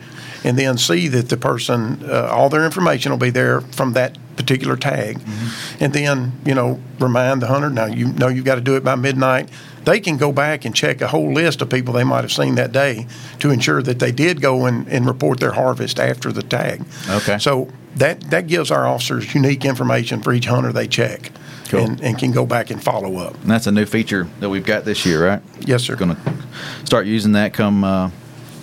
and 0.48 0.58
then 0.58 0.78
see 0.78 1.08
that 1.08 1.28
the 1.28 1.36
person, 1.36 2.02
uh, 2.10 2.28
all 2.32 2.48
their 2.48 2.64
information 2.64 3.12
will 3.12 3.18
be 3.18 3.28
there 3.28 3.60
from 3.60 3.92
that 3.92 4.16
particular 4.34 4.76
tag, 4.76 5.20
and 5.78 5.92
then 5.92 6.32
you 6.46 6.54
know 6.54 6.80
remind 6.98 7.42
the 7.42 7.48
hunter. 7.48 7.68
Now 7.68 7.84
you 7.84 8.12
know 8.14 8.28
you've 8.28 8.46
got 8.46 8.54
to 8.54 8.62
do 8.62 8.74
it 8.76 8.82
by 8.82 8.94
midnight. 8.94 9.50
They 9.84 10.00
can 10.00 10.16
go 10.16 10.32
back 10.32 10.64
and 10.64 10.74
check 10.74 11.00
a 11.02 11.08
whole 11.08 11.32
list 11.32 11.60
of 11.62 11.68
people 11.68 11.92
they 11.94 12.04
might 12.04 12.22
have 12.22 12.32
seen 12.32 12.54
that 12.54 12.72
day 12.72 13.06
to 13.40 13.50
ensure 13.50 13.82
that 13.82 13.98
they 13.98 14.10
did 14.12 14.40
go 14.40 14.64
and, 14.66 14.86
and 14.88 15.06
report 15.06 15.38
their 15.40 15.52
harvest 15.52 15.98
after 16.00 16.32
the 16.32 16.42
tag. 16.42 16.82
Okay. 17.10 17.38
So 17.38 17.68
that 17.96 18.30
that 18.30 18.46
gives 18.46 18.70
our 18.70 18.86
officers 18.86 19.34
unique 19.34 19.64
information 19.66 20.22
for 20.22 20.32
each 20.32 20.46
hunter 20.46 20.72
they 20.72 20.88
check, 20.88 21.30
Cool. 21.68 21.80
and, 21.80 22.00
and 22.00 22.18
can 22.18 22.32
go 22.32 22.46
back 22.46 22.70
and 22.70 22.82
follow 22.82 23.16
up. 23.18 23.34
And 23.42 23.50
that's 23.50 23.66
a 23.66 23.72
new 23.72 23.84
feature 23.86 24.26
that 24.40 24.48
we've 24.48 24.64
got 24.64 24.86
this 24.86 25.04
year, 25.04 25.26
right? 25.26 25.42
Yes, 25.60 25.82
sir. 25.82 25.94
Going 25.94 26.16
to 26.16 26.20
start 26.86 27.06
using 27.06 27.32
that 27.32 27.52
come, 27.52 27.84
uh, 27.84 28.10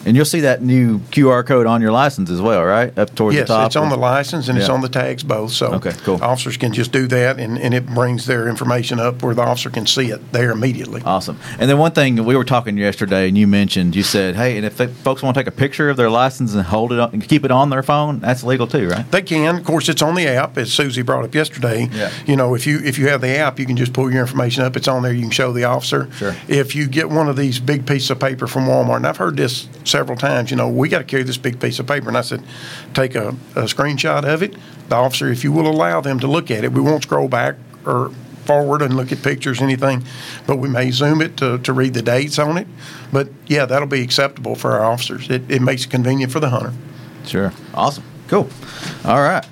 and 0.06 0.16
you'll 0.16 0.26
see 0.26 0.42
that 0.42 0.62
new 0.62 1.00
QR 1.12 1.46
code 1.46 1.66
on 1.66 1.82
your 1.82 1.92
license 1.92 2.30
as 2.30 2.42
well, 2.42 2.64
right? 2.64 2.98
Up 2.98 3.14
towards 3.16 3.36
Yes, 3.36 3.48
the 3.48 3.54
top. 3.54 3.62
Yes, 3.62 3.68
it's 3.68 3.76
on 3.76 3.90
the 3.90 3.98
license 3.98 4.48
and 4.48 4.58
it's 4.58 4.70
on 4.70 4.82
the 4.82 4.90
tags 4.90 5.24
both. 5.24 5.52
So 5.52 5.74
Okay, 5.74 5.92
cool. 6.04 6.24
officers 6.24 6.58
can 6.58 6.72
just 6.74 6.92
do 6.92 7.08
that, 7.08 7.40
and, 7.40 7.58
and 7.58 7.74
it 7.74 7.86
brings 7.88 8.26
their 8.26 8.48
information 8.48 9.00
up 9.00 9.22
where 9.24 9.34
the 9.34 9.42
officer 9.42 9.70
can 9.70 9.86
see 9.88 10.12
it 10.12 10.32
there 10.32 10.52
immediately. 10.52 11.02
Awesome. 11.04 11.38
And 11.60 11.70
then 11.70 11.78
one 11.78 11.92
thing 11.92 12.24
we 12.24 12.36
were 12.36 12.44
talking 12.46 12.78
yesterday, 12.78 13.28
and 13.28 13.38
you 13.38 13.48
mentioned, 13.48 13.96
you 13.96 14.04
said, 14.04 14.36
hey, 14.36 14.58
and 14.58 14.66
if 14.66 14.74
folks 15.00 15.22
want 15.24 15.36
to 15.36 15.40
take 15.42 15.48
a 15.48 15.56
picture 15.56 15.90
of 15.90 15.98
their 15.98 16.10
license 16.10 16.54
and 16.54 16.64
hold 16.64 16.92
it 16.94 17.00
on, 17.00 17.12
and 17.14 17.28
keep 17.28 17.44
it 17.44 17.52
on 17.52 17.70
their 17.70 17.84
phone, 17.84 18.20
that's 18.20 18.44
legal 18.44 18.68
too, 18.68 18.88
right? 18.90 19.10
They 19.12 19.22
can, 19.22 19.58
of 19.58 19.64
course, 19.66 19.90
it's 19.90 20.02
on 20.02 20.16
the 20.16 20.28
app, 20.28 20.58
as 20.58 20.72
Susie 20.74 21.02
brought 21.02 21.24
up 21.26 21.34
yesterday. 21.34 21.90
Yeah. 21.92 22.12
You 22.26 22.36
know, 22.36 22.54
if 22.56 22.68
you 22.68 22.80
if 22.84 22.98
you 22.98 23.08
have 23.08 23.22
the 23.22 23.38
app, 23.38 23.60
you 23.60 23.66
can 23.66 23.78
just 23.78 23.94
pull 23.94 24.12
your 24.12 24.22
information 24.22 24.64
up. 24.64 24.76
It's 24.76 24.88
on 24.88 25.02
there. 25.04 25.14
You 25.14 25.22
can 25.22 25.32
show 25.32 25.52
the 25.52 25.64
officer. 25.64 26.12
Sure. 26.14 26.36
If 26.48 26.76
you 26.76 26.88
get 26.88 27.10
one 27.10 27.28
of 27.30 27.36
these 27.36 27.60
big 27.60 27.86
pieces 27.88 28.12
of 28.12 28.20
paper 28.20 28.48
from 28.48 28.66
Walmart, 28.66 28.98
and 28.98 29.08
I've 29.08 29.18
heard 29.18 29.38
this 29.38 29.68
several 29.96 30.18
times, 30.18 30.52
you 30.52 30.58
know, 30.58 30.68
we 30.68 30.90
got 30.90 30.98
to 30.98 31.04
carry 31.06 31.24
this 31.24 31.38
big 31.38 31.58
piece 31.58 31.80
of 31.80 31.88
paper, 31.88 32.10
and 32.10 32.18
I 32.18 32.22
said, 32.22 32.44
take 32.94 33.16
a, 33.16 33.30
a 33.56 33.64
screenshot 33.64 34.26
of 34.26 34.44
it. 34.44 34.54
The 34.90 34.96
officer, 34.96 35.30
if 35.32 35.46
you 35.46 35.54
will 35.54 35.68
allow 35.70 36.02
them 36.02 36.20
to 36.20 36.28
look 36.28 36.52
at 36.52 36.66
it, 36.66 36.74
we 36.74 36.82
won't 36.82 37.04
scroll 37.04 37.30
back 37.30 37.56
or 37.86 38.12
forward 38.44 38.82
and 38.82 38.94
look 38.98 39.14
at 39.14 39.24
pictures, 39.24 39.62
anything, 39.62 40.04
but 40.46 40.58
we 40.58 40.68
may 40.68 40.92
zoom 40.92 41.22
it 41.22 41.38
to, 41.38 41.60
to 41.60 41.72
read 41.72 41.94
the 41.94 42.02
dates 42.02 42.38
on 42.38 42.58
it. 42.58 42.68
But 43.14 43.30
yeah, 43.48 43.66
that'll 43.66 43.88
be 43.88 44.02
acceptable 44.02 44.56
for 44.56 44.72
our 44.74 44.84
officers. 44.84 45.30
It, 45.30 45.50
it 45.50 45.62
makes 45.62 45.86
it 45.86 45.92
convenient 45.92 46.30
for 46.34 46.42
the 46.42 46.50
hunter. 46.50 46.74
Sure. 47.26 47.54
Awesome. 47.74 48.04
Cool. 48.28 48.50
All 49.06 49.22
right. 49.22 49.46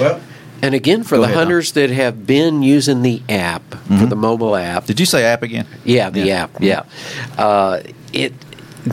well, 0.00 0.20
And 0.62 0.74
again, 0.74 1.04
for 1.04 1.16
the 1.16 1.22
ahead, 1.22 1.34
Don. 1.34 1.44
hunters 1.44 1.72
that 1.72 1.90
have 1.90 2.26
been 2.26 2.64
using 2.64 3.02
the 3.02 3.22
app 3.28 3.62
for 3.86 4.06
the 4.06 4.16
mobile 4.16 4.56
app, 4.56 4.86
did 4.86 4.98
you 4.98 5.06
say 5.06 5.22
app 5.24 5.44
again? 5.44 5.66
Yeah, 5.84 6.10
the 6.10 6.22
Yeah. 6.22 6.42
app. 6.42 6.50
Yeah, 6.60 6.82
uh, 7.38 7.80
it 8.12 8.32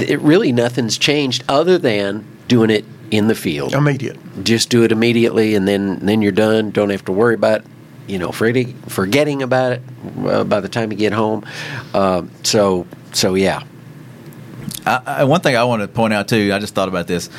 it 0.01 0.19
really 0.21 0.51
nothing's 0.51 0.97
changed 0.97 1.43
other 1.47 1.77
than 1.77 2.25
doing 2.47 2.69
it 2.69 2.85
in 3.11 3.27
the 3.27 3.35
field. 3.35 3.73
Immediate. 3.73 4.17
Just 4.43 4.69
do 4.69 4.83
it 4.83 4.91
immediately, 4.91 5.55
and 5.55 5.67
then 5.67 5.99
then 5.99 6.21
you're 6.21 6.31
done. 6.31 6.71
Don't 6.71 6.89
have 6.89 7.05
to 7.05 7.11
worry 7.11 7.35
about 7.35 7.63
you 8.07 8.17
know 8.17 8.31
forgetting 8.31 8.73
forgetting 8.87 9.41
about 9.41 9.73
it 9.73 9.81
uh, 10.25 10.43
by 10.43 10.59
the 10.59 10.69
time 10.69 10.91
you 10.91 10.97
get 10.97 11.13
home. 11.13 11.45
Uh, 11.93 12.23
so 12.43 12.87
so 13.11 13.35
yeah. 13.35 13.63
I, 14.85 15.01
I, 15.05 15.23
one 15.23 15.39
thing 15.39 15.55
I 15.55 15.63
want 15.63 15.81
to 15.81 15.87
point 15.87 16.13
out 16.13 16.27
too, 16.27 16.51
I 16.53 16.59
just 16.59 16.75
thought 16.75 16.89
about 16.89 17.07
this. 17.07 17.29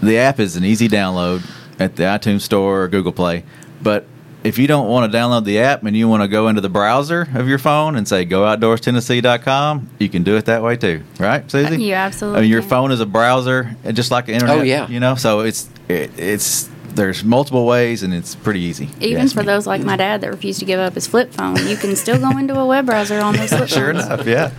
The 0.00 0.18
app 0.18 0.38
is 0.38 0.54
an 0.54 0.64
easy 0.64 0.88
download 0.88 1.42
at 1.80 1.96
the 1.96 2.04
iTunes 2.04 2.42
Store 2.42 2.82
or 2.82 2.88
Google 2.88 3.10
Play, 3.10 3.44
but 3.82 4.06
if 4.44 4.56
you 4.58 4.66
don't 4.66 4.88
want 4.88 5.10
to 5.10 5.18
download 5.18 5.44
the 5.44 5.58
app 5.58 5.82
and 5.82 5.96
you 5.96 6.08
want 6.08 6.22
to 6.22 6.28
go 6.28 6.48
into 6.48 6.60
the 6.60 6.68
browser 6.68 7.28
of 7.34 7.48
your 7.48 7.58
phone 7.58 7.96
and 7.96 8.06
say 8.06 8.24
gooutdoorstennessee.com, 8.24 9.90
you 9.98 10.08
can 10.08 10.22
do 10.22 10.36
it 10.36 10.44
that 10.46 10.62
way 10.62 10.76
too, 10.76 11.02
right, 11.18 11.48
Susie? 11.50 11.82
You 11.82 11.94
absolutely 11.94 12.38
I 12.38 12.42
mean, 12.42 12.50
your 12.50 12.60
can. 12.60 12.70
phone 12.70 12.92
is 12.92 13.00
a 13.00 13.06
browser, 13.06 13.76
uh, 13.84 13.92
just 13.92 14.10
like 14.10 14.26
the 14.26 14.32
internet. 14.34 14.58
Oh, 14.58 14.62
yeah. 14.62 14.88
You 14.88 15.00
know, 15.00 15.14
so 15.16 15.40
it's 15.40 15.68
it, 15.88 16.10
it's 16.18 16.68
there's 16.94 17.22
multiple 17.22 17.64
ways, 17.66 18.02
and 18.02 18.12
it's 18.14 18.34
pretty 18.34 18.60
easy. 18.60 18.88
Even 19.00 19.28
for 19.28 19.40
me. 19.40 19.46
those 19.46 19.66
like 19.66 19.82
my 19.82 19.96
dad 19.96 20.20
that 20.22 20.30
refuse 20.30 20.58
to 20.58 20.64
give 20.64 20.80
up 20.80 20.94
his 20.94 21.06
flip 21.06 21.32
phone, 21.32 21.56
you 21.66 21.76
can 21.76 21.94
still 21.96 22.18
go 22.18 22.36
into 22.38 22.58
a 22.58 22.66
web 22.66 22.86
browser 22.86 23.18
on 23.20 23.34
those 23.36 23.50
flip 23.54 23.68
Sure 23.68 23.92
phones. 23.92 24.06
enough, 24.06 24.26
yeah, 24.26 24.50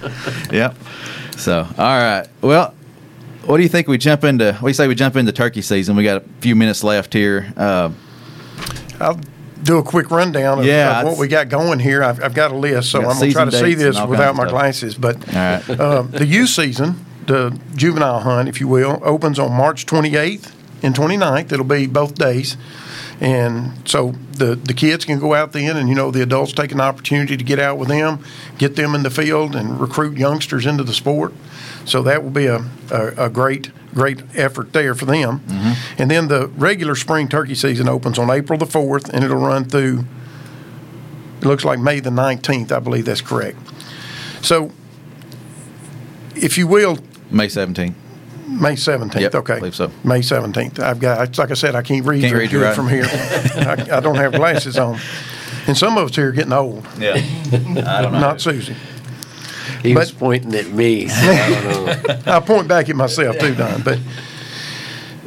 yep. 0.51 0.75
So, 1.37 1.59
all 1.77 1.97
right. 1.97 2.27
Well, 2.41 2.73
what 3.45 3.57
do 3.57 3.63
you 3.63 3.69
think 3.69 3.87
we 3.87 3.97
jump 3.97 4.23
into? 4.23 4.53
What 4.53 4.59
do 4.61 4.67
you 4.67 4.73
say 4.73 4.87
we 4.87 4.95
jump 4.95 5.15
into 5.15 5.31
turkey 5.31 5.61
season? 5.61 5.95
We 5.95 6.03
got 6.03 6.21
a 6.21 6.25
few 6.41 6.55
minutes 6.55 6.83
left 6.83 7.13
here. 7.13 7.51
Uh, 7.57 7.91
I'll 8.99 9.19
do 9.69 9.77
a 9.77 9.84
quick 9.84 10.10
rundown 10.10 10.60
of, 10.60 10.65
Yeah, 10.65 11.01
of 11.01 11.08
what 11.08 11.17
we 11.17 11.27
got 11.27 11.47
going 11.49 11.79
here. 11.79 12.03
I've, 12.03 12.23
I've 12.23 12.34
got 12.34 12.51
a 12.51 12.55
list, 12.55 12.89
so 12.91 12.99
I'm 12.99 13.05
going 13.05 13.19
to 13.19 13.32
try 13.32 13.45
to 13.45 13.51
see 13.51 13.75
this 13.75 14.01
without 14.01 14.36
my 14.36 14.49
glasses. 14.49 14.95
But 14.95 15.25
right. 15.34 15.63
uh, 15.69 16.01
the 16.03 16.25
youth 16.25 16.49
season, 16.49 17.05
the 17.27 17.58
juvenile 17.75 18.19
hunt, 18.21 18.49
if 18.49 18.60
you 18.60 18.67
will, 18.67 18.99
opens 19.03 19.38
on 19.38 19.51
March 19.51 19.86
28th 19.86 20.51
and 20.82 20.95
29th. 20.95 21.51
It'll 21.51 21.63
be 21.63 21.86
both 21.86 22.15
days. 22.15 22.58
And 23.21 23.88
so 23.88 24.13
the, 24.32 24.55
the 24.55 24.73
kids 24.73 25.05
can 25.05 25.19
go 25.19 25.34
out 25.34 25.51
then, 25.51 25.75
and 25.75 25.89
you 25.89 25.95
know 25.95 26.10
the 26.10 26.23
adults 26.23 26.53
take 26.53 26.71
an 26.71 26.79
opportunity 26.79 27.36
to 27.36 27.43
get 27.43 27.60
out 27.60 27.77
with 27.77 27.89
them, 27.89 28.23
get 28.58 28.75
them 28.75 28.95
in 28.95 29.03
the 29.03 29.10
field, 29.10 29.55
and 29.55 29.79
recruit 29.79 30.17
youngsters 30.17 30.65
into 30.65 30.84
the 30.84 30.93
sport. 30.93 31.34
So 31.86 32.01
that 32.03 32.23
will 32.23 32.32
be 32.32 32.45
a, 32.45 32.63
a, 32.89 33.25
a 33.25 33.29
great 33.29 33.71
great 33.93 34.21
effort 34.36 34.73
there 34.73 34.93
for 34.95 35.06
them. 35.06 35.39
Mm-hmm. 35.39 36.02
And 36.02 36.12
then 36.12 36.28
the 36.28 36.47
regular 36.47 36.95
spring 36.95 37.28
turkey 37.28 37.56
season 37.56 37.88
opens 37.89 38.17
on 38.19 38.30
April 38.30 38.58
the 38.60 38.65
4th, 38.65 39.10
and 39.10 39.23
it'll 39.23 39.38
run 39.38 39.65
through. 39.65 40.06
It 41.41 41.45
looks 41.45 41.63
like 41.63 41.80
May 41.80 41.99
the 41.99 42.10
19th, 42.10 42.71
I 42.71 42.80
believe 42.80 43.06
that's 43.06 43.21
correct. 43.21 43.58
So, 44.41 44.71
if 46.36 46.58
you 46.58 46.67
will, 46.67 46.99
May 47.32 47.47
17th. 47.47 47.93
May 48.47 48.73
17th, 48.73 49.19
Yep, 49.21 49.36
okay. 49.36 49.58
believe 49.60 49.75
so. 49.75 49.91
May 50.04 50.19
17th. 50.21 50.80
I've 50.80 50.99
got, 50.99 51.28
it's 51.30 51.38
like 51.38 51.52
I 51.52 51.54
said, 51.54 51.75
I 51.75 51.82
can't 51.84 52.04
read 52.06 52.21
Can't 52.21 52.34
read 52.36 52.49
good 52.49 52.75
from 52.75 52.89
here. 52.89 53.06
I, 53.06 53.88
I 53.91 53.99
don't 53.99 54.15
have 54.15 54.34
glasses 54.34 54.78
on. 54.78 54.99
And 55.67 55.78
some 55.78 55.97
of 55.97 56.10
us 56.10 56.15
here 56.15 56.30
are 56.30 56.32
getting 56.32 56.54
old, 56.54 56.86
Yeah. 56.97 57.13
I 57.52 58.02
don't 58.02 58.12
know. 58.12 58.19
not 58.19 58.41
Susie. 58.41 58.75
He 59.82 59.93
was 59.93 60.12
pointing 60.12 60.53
at 60.55 60.67
me. 60.67 61.08
So 61.08 61.15
I 61.32 61.62
don't 61.62 62.25
know. 62.25 62.34
I 62.34 62.39
point 62.39 62.67
back 62.67 62.89
at 62.89 62.95
myself 62.95 63.38
too, 63.39 63.55
Don. 63.55 63.82
But 63.82 63.99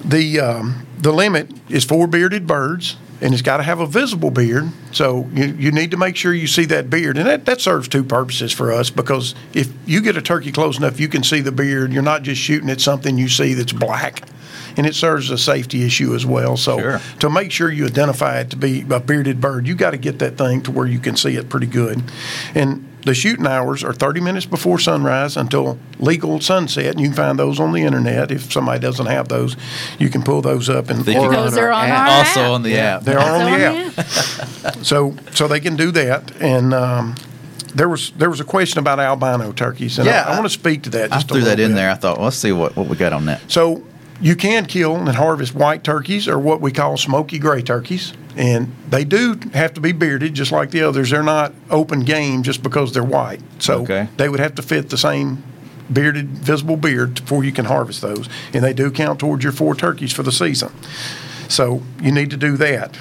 the 0.04 0.40
um, 0.40 0.86
the 0.98 1.12
limit 1.12 1.50
is 1.70 1.84
four 1.84 2.06
bearded 2.06 2.46
birds, 2.46 2.96
and 3.20 3.32
it's 3.32 3.42
got 3.42 3.58
to 3.58 3.62
have 3.62 3.80
a 3.80 3.86
visible 3.86 4.30
beard. 4.30 4.70
So 4.92 5.28
you, 5.32 5.46
you 5.46 5.72
need 5.72 5.90
to 5.92 5.96
make 5.96 6.16
sure 6.16 6.32
you 6.34 6.46
see 6.46 6.64
that 6.66 6.90
beard, 6.90 7.16
and 7.18 7.26
that, 7.26 7.44
that 7.46 7.60
serves 7.60 7.88
two 7.88 8.04
purposes 8.04 8.52
for 8.52 8.72
us. 8.72 8.90
Because 8.90 9.34
if 9.54 9.72
you 9.86 10.00
get 10.00 10.16
a 10.16 10.22
turkey 10.22 10.52
close 10.52 10.78
enough, 10.78 11.00
you 11.00 11.08
can 11.08 11.22
see 11.22 11.40
the 11.40 11.52
beard. 11.52 11.92
You're 11.92 12.02
not 12.02 12.22
just 12.22 12.40
shooting 12.40 12.70
at 12.70 12.80
something 12.80 13.16
you 13.18 13.28
see 13.28 13.54
that's 13.54 13.72
black. 13.72 14.22
And 14.74 14.86
it 14.86 14.94
serves 14.94 15.30
a 15.30 15.36
safety 15.36 15.84
issue 15.84 16.14
as 16.14 16.24
well. 16.24 16.56
So 16.56 16.78
Sure. 16.78 17.00
to 17.20 17.28
make 17.28 17.52
sure 17.52 17.70
you 17.70 17.84
identify 17.84 18.40
it 18.40 18.48
to 18.50 18.56
be 18.56 18.80
a 18.90 19.00
bearded 19.00 19.38
bird, 19.38 19.66
you 19.66 19.74
got 19.74 19.90
to 19.90 19.98
get 19.98 20.18
that 20.20 20.38
thing 20.38 20.62
to 20.62 20.70
where 20.70 20.86
you 20.86 20.98
can 20.98 21.14
see 21.14 21.36
it 21.36 21.50
pretty 21.50 21.66
good. 21.66 22.02
And 22.54 22.88
the 23.04 23.14
shooting 23.14 23.46
hours 23.46 23.82
are 23.84 23.92
30 23.92 24.20
minutes 24.20 24.46
before 24.46 24.78
sunrise 24.78 25.36
until 25.36 25.78
legal 25.98 26.40
sunset, 26.40 26.86
and 26.86 27.00
you 27.00 27.08
can 27.08 27.16
find 27.16 27.38
those 27.38 27.58
on 27.60 27.72
the 27.72 27.82
internet. 27.82 28.30
If 28.30 28.52
somebody 28.52 28.80
doesn't 28.80 29.06
have 29.06 29.28
those, 29.28 29.56
you 29.98 30.08
can 30.08 30.22
pull 30.22 30.40
those 30.42 30.68
up 30.68 30.88
and 30.90 31.04
Think 31.04 31.18
you 31.18 31.24
Or 31.26 31.30
can- 31.32 31.44
Those 31.44 31.58
are 31.58 31.72
on 31.72 31.84
app. 31.88 32.08
our 32.10 32.18
also 32.18 32.52
on 32.54 32.62
the 32.62 32.76
app. 32.78 33.02
they're 33.02 33.18
on 33.18 33.50
the 33.50 33.64
app. 33.64 33.98
app. 33.98 34.76
So 34.84 35.14
so 35.32 35.48
they 35.48 35.60
can 35.60 35.76
do 35.76 35.90
that. 35.92 36.32
And 36.40 36.72
um, 36.72 37.14
there 37.74 37.88
was 37.88 38.10
there 38.12 38.30
was 38.30 38.40
a 38.40 38.44
question 38.44 38.78
about 38.78 39.00
albino 39.00 39.52
turkeys, 39.52 39.98
and 39.98 40.06
Yeah, 40.06 40.22
I, 40.26 40.30
I 40.30 40.32
I- 40.32 40.38
want 40.38 40.44
to 40.46 40.50
speak 40.58 40.82
to 40.84 40.90
that. 40.90 41.12
I 41.12 41.16
Just 41.16 41.30
a 41.30 41.34
threw 41.34 41.42
that 41.44 41.58
in 41.60 41.70
bit. 41.70 41.74
there. 41.76 41.90
I 41.90 41.94
thought, 41.94 42.16
well, 42.18 42.26
let's 42.26 42.36
see 42.36 42.52
what, 42.52 42.76
what 42.76 42.86
we 42.88 42.96
got 42.96 43.12
on 43.12 43.26
that. 43.26 43.40
So 43.50 43.82
you 44.22 44.36
can 44.36 44.64
kill 44.66 44.96
and 44.96 45.08
harvest 45.08 45.54
white 45.54 45.82
turkeys 45.84 46.28
or 46.28 46.38
what 46.38 46.60
we 46.60 46.70
call 46.72 46.96
smoky 46.96 47.38
gray 47.38 47.60
turkeys. 47.60 48.12
And 48.36 48.74
they 48.88 49.04
do 49.04 49.38
have 49.52 49.74
to 49.74 49.80
be 49.82 49.92
bearded 49.92 50.32
just 50.34 50.52
like 50.52 50.70
the 50.70 50.82
others. 50.82 51.10
They're 51.10 51.22
not 51.22 51.52
open 51.70 52.00
game 52.04 52.42
just 52.42 52.62
because 52.62 52.92
they're 52.94 53.02
white. 53.04 53.40
So 53.58 53.82
Okay. 53.82 54.08
they 54.16 54.28
would 54.28 54.40
have 54.40 54.54
to 54.54 54.62
fit 54.62 54.88
the 54.88 54.96
same 54.96 55.42
bearded, 55.92 56.28
visible 56.28 56.76
beard 56.76 57.16
before 57.16 57.44
you 57.44 57.52
can 57.52 57.66
harvest 57.66 58.00
those. 58.00 58.28
And 58.54 58.64
they 58.64 58.72
do 58.72 58.90
count 58.90 59.18
towards 59.20 59.42
your 59.44 59.52
four 59.52 59.74
turkeys 59.74 60.12
for 60.12 60.22
the 60.22 60.32
season. 60.32 60.70
So 61.48 61.82
you 62.00 62.12
need 62.12 62.30
to 62.30 62.36
do 62.38 62.56
that. 62.56 62.96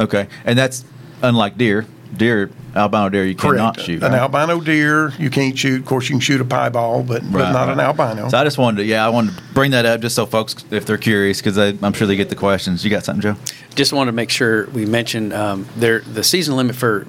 Okay. 0.00 0.28
And 0.46 0.56
that's 0.58 0.84
unlike 1.20 1.58
deer. 1.58 1.84
Deer, 2.16 2.50
albino 2.74 3.08
deer, 3.08 3.24
you 3.24 3.34
cannot 3.34 3.80
shoot. 3.80 4.02
An 4.02 4.12
right? 4.12 4.20
albino 4.20 4.60
deer, 4.60 5.12
you 5.18 5.30
can't 5.30 5.58
shoot. 5.58 5.80
Of 5.80 5.86
course, 5.86 6.08
you 6.08 6.14
can 6.14 6.20
shoot 6.20 6.40
a 6.40 6.44
piebald, 6.44 7.06
but, 7.08 7.22
but 7.30 7.38
Right, 7.40 7.52
not 7.52 7.66
right. 7.68 7.72
an 7.74 7.80
albino. 7.80 8.28
So 8.28 8.38
I 8.38 8.44
just 8.44 8.58
wanted 8.58 8.78
to, 8.78 8.84
yeah, 8.84 9.04
I 9.06 9.08
wanted 9.10 9.36
to 9.36 9.42
bring 9.54 9.72
that 9.72 9.86
up 9.86 10.00
just 10.00 10.14
so 10.16 10.26
folks, 10.26 10.56
if 10.70 10.86
they're 10.86 10.98
curious, 10.98 11.40
because 11.40 11.58
I'm 11.58 11.92
sure 11.92 12.06
they 12.06 12.16
get 12.16 12.28
the 12.30 12.36
questions. 12.36 12.84
You 12.84 12.90
got 12.90 13.04
something, 13.04 13.22
Joe? 13.22 13.36
Just 13.74 13.92
wanted 13.92 14.12
to 14.12 14.16
make 14.16 14.30
sure 14.30 14.66
we 14.68 14.86
mentioned 14.86 15.32
um, 15.32 15.66
there 15.76 16.00
the 16.00 16.22
season 16.24 16.56
limit 16.56 16.76
for 16.76 17.06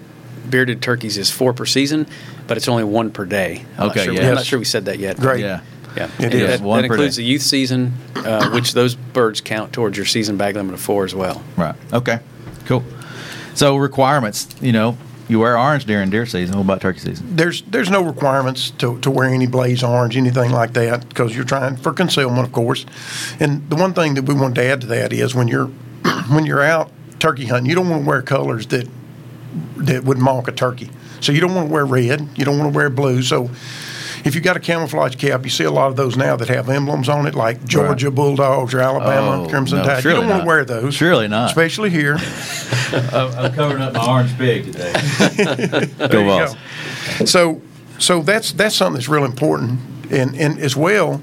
bearded 0.49 0.81
turkeys 0.81 1.17
is 1.17 1.29
four 1.31 1.53
per 1.53 1.65
season, 1.65 2.07
but 2.47 2.57
it's 2.57 2.67
only 2.67 2.83
one 2.83 3.11
per 3.11 3.25
day. 3.25 3.65
I'm 3.77 3.89
Okay, 3.89 3.99
not 3.99 4.05
sure, 4.05 4.13
yeah. 4.13 4.29
I'm 4.29 4.35
not 4.35 4.45
sure 4.45 4.59
we 4.59 4.65
said 4.65 4.85
that 4.85 4.99
yet. 4.99 5.17
Great. 5.19 5.41
Yeah. 5.41 5.61
Yeah, 5.95 6.09
It 6.19 6.25
And 6.25 6.33
is. 6.33 6.47
That, 6.49 6.61
One 6.61 6.81
that 6.81 6.87
per 6.89 6.93
includes 6.95 7.15
day. 7.15 7.21
the 7.23 7.27
youth 7.29 7.41
season, 7.41 7.93
uh, 8.17 8.49
which 8.51 8.73
those 8.73 8.95
birds 8.95 9.39
count 9.39 9.71
towards 9.71 9.95
your 9.95 10.05
season 10.05 10.35
bag 10.35 10.55
limit 10.55 10.73
of 10.73 10.81
four 10.81 11.05
as 11.05 11.15
well. 11.15 11.41
Right. 11.55 11.73
Okay. 11.93 12.19
Cool. 12.65 12.83
So 13.55 13.77
requirements, 13.77 14.53
you 14.61 14.71
know, 14.71 14.97
you 15.27 15.39
wear 15.39 15.57
orange 15.57 15.85
during 15.85 16.09
deer 16.09 16.25
season. 16.25 16.57
What 16.57 16.65
about 16.65 16.81
turkey 16.81 16.99
season? 16.99 17.35
there's 17.35 17.63
there's 17.63 17.89
no 17.89 18.03
requirements 18.03 18.69
to, 18.71 18.99
to 18.99 19.09
wear 19.09 19.27
any 19.27 19.47
blaze 19.47 19.83
orange, 19.83 20.17
anything 20.17 20.51
like 20.51 20.73
that, 20.73 21.09
because 21.09 21.35
you're 21.35 21.45
trying 21.45 21.77
for 21.77 21.93
concealment, 21.93 22.45
of 22.45 22.53
course. 22.53 22.85
And 23.39 23.67
the 23.69 23.75
one 23.75 23.93
thing 23.93 24.13
that 24.15 24.23
we 24.23 24.35
wanted 24.35 24.55
to 24.55 24.63
add 24.65 24.81
to 24.81 24.87
that 24.87 25.13
is 25.13 25.33
when 25.33 25.47
you're 25.47 25.67
when 26.29 26.45
you're 26.45 26.61
out 26.61 26.91
turkey 27.19 27.45
hunting, 27.45 27.67
you 27.67 27.75
don't 27.75 27.89
want 27.89 28.03
to 28.03 28.07
wear 28.07 28.21
colors 28.21 28.67
that 28.67 28.87
that 29.77 30.03
would 30.03 30.17
mock 30.17 30.47
a 30.47 30.51
turkey. 30.51 30.89
So 31.21 31.31
you 31.31 31.39
don't 31.39 31.55
want 31.55 31.69
to 31.69 31.73
wear 31.73 31.85
red, 31.85 32.27
you 32.35 32.45
don't 32.45 32.59
want 32.59 32.71
to 32.71 32.75
wear 32.75 32.89
blue. 32.89 33.23
So 33.23 33.49
if 34.25 34.33
you 34.35 34.41
got 34.41 34.57
a 34.57 34.59
camouflage 34.59 35.15
cap, 35.15 35.43
you 35.43 35.49
see 35.49 35.63
a 35.63 35.71
lot 35.71 35.87
of 35.89 35.95
those 35.95 36.17
now 36.17 36.35
that 36.35 36.47
have 36.49 36.67
emblems 36.69 37.07
on 37.07 37.27
it, 37.27 37.35
like 37.35 37.63
Georgia 37.65 38.09
Bulldogs 38.11 38.73
or 38.73 38.79
Alabama 38.81 39.43
Oh, 39.43 39.47
Crimson 39.49 39.77
no, 39.79 39.85
Tide. 39.85 40.03
You 40.03 40.11
don't 40.11 40.27
want 40.27 40.41
to 40.41 40.47
wear 40.47 40.65
those. 40.65 40.95
Surely 40.95 41.27
not. 41.27 41.49
Especially 41.49 41.89
here. 41.91 42.17
I'm 42.91 43.53
covering 43.53 43.81
up 43.81 43.93
my 43.93 44.05
orange 44.07 44.35
pig 44.37 44.65
today. 44.65 44.93
Go 46.09 46.19
you 46.19 46.25
Vols. 46.25 46.55
go. 47.19 47.25
So, 47.25 47.61
so 47.99 48.21
that's 48.21 48.51
that's 48.53 48.75
something 48.75 48.95
that's 48.95 49.07
real 49.09 49.25
important, 49.25 49.79
and 50.11 50.35
and 50.35 50.59
as 50.59 50.75
well, 50.75 51.21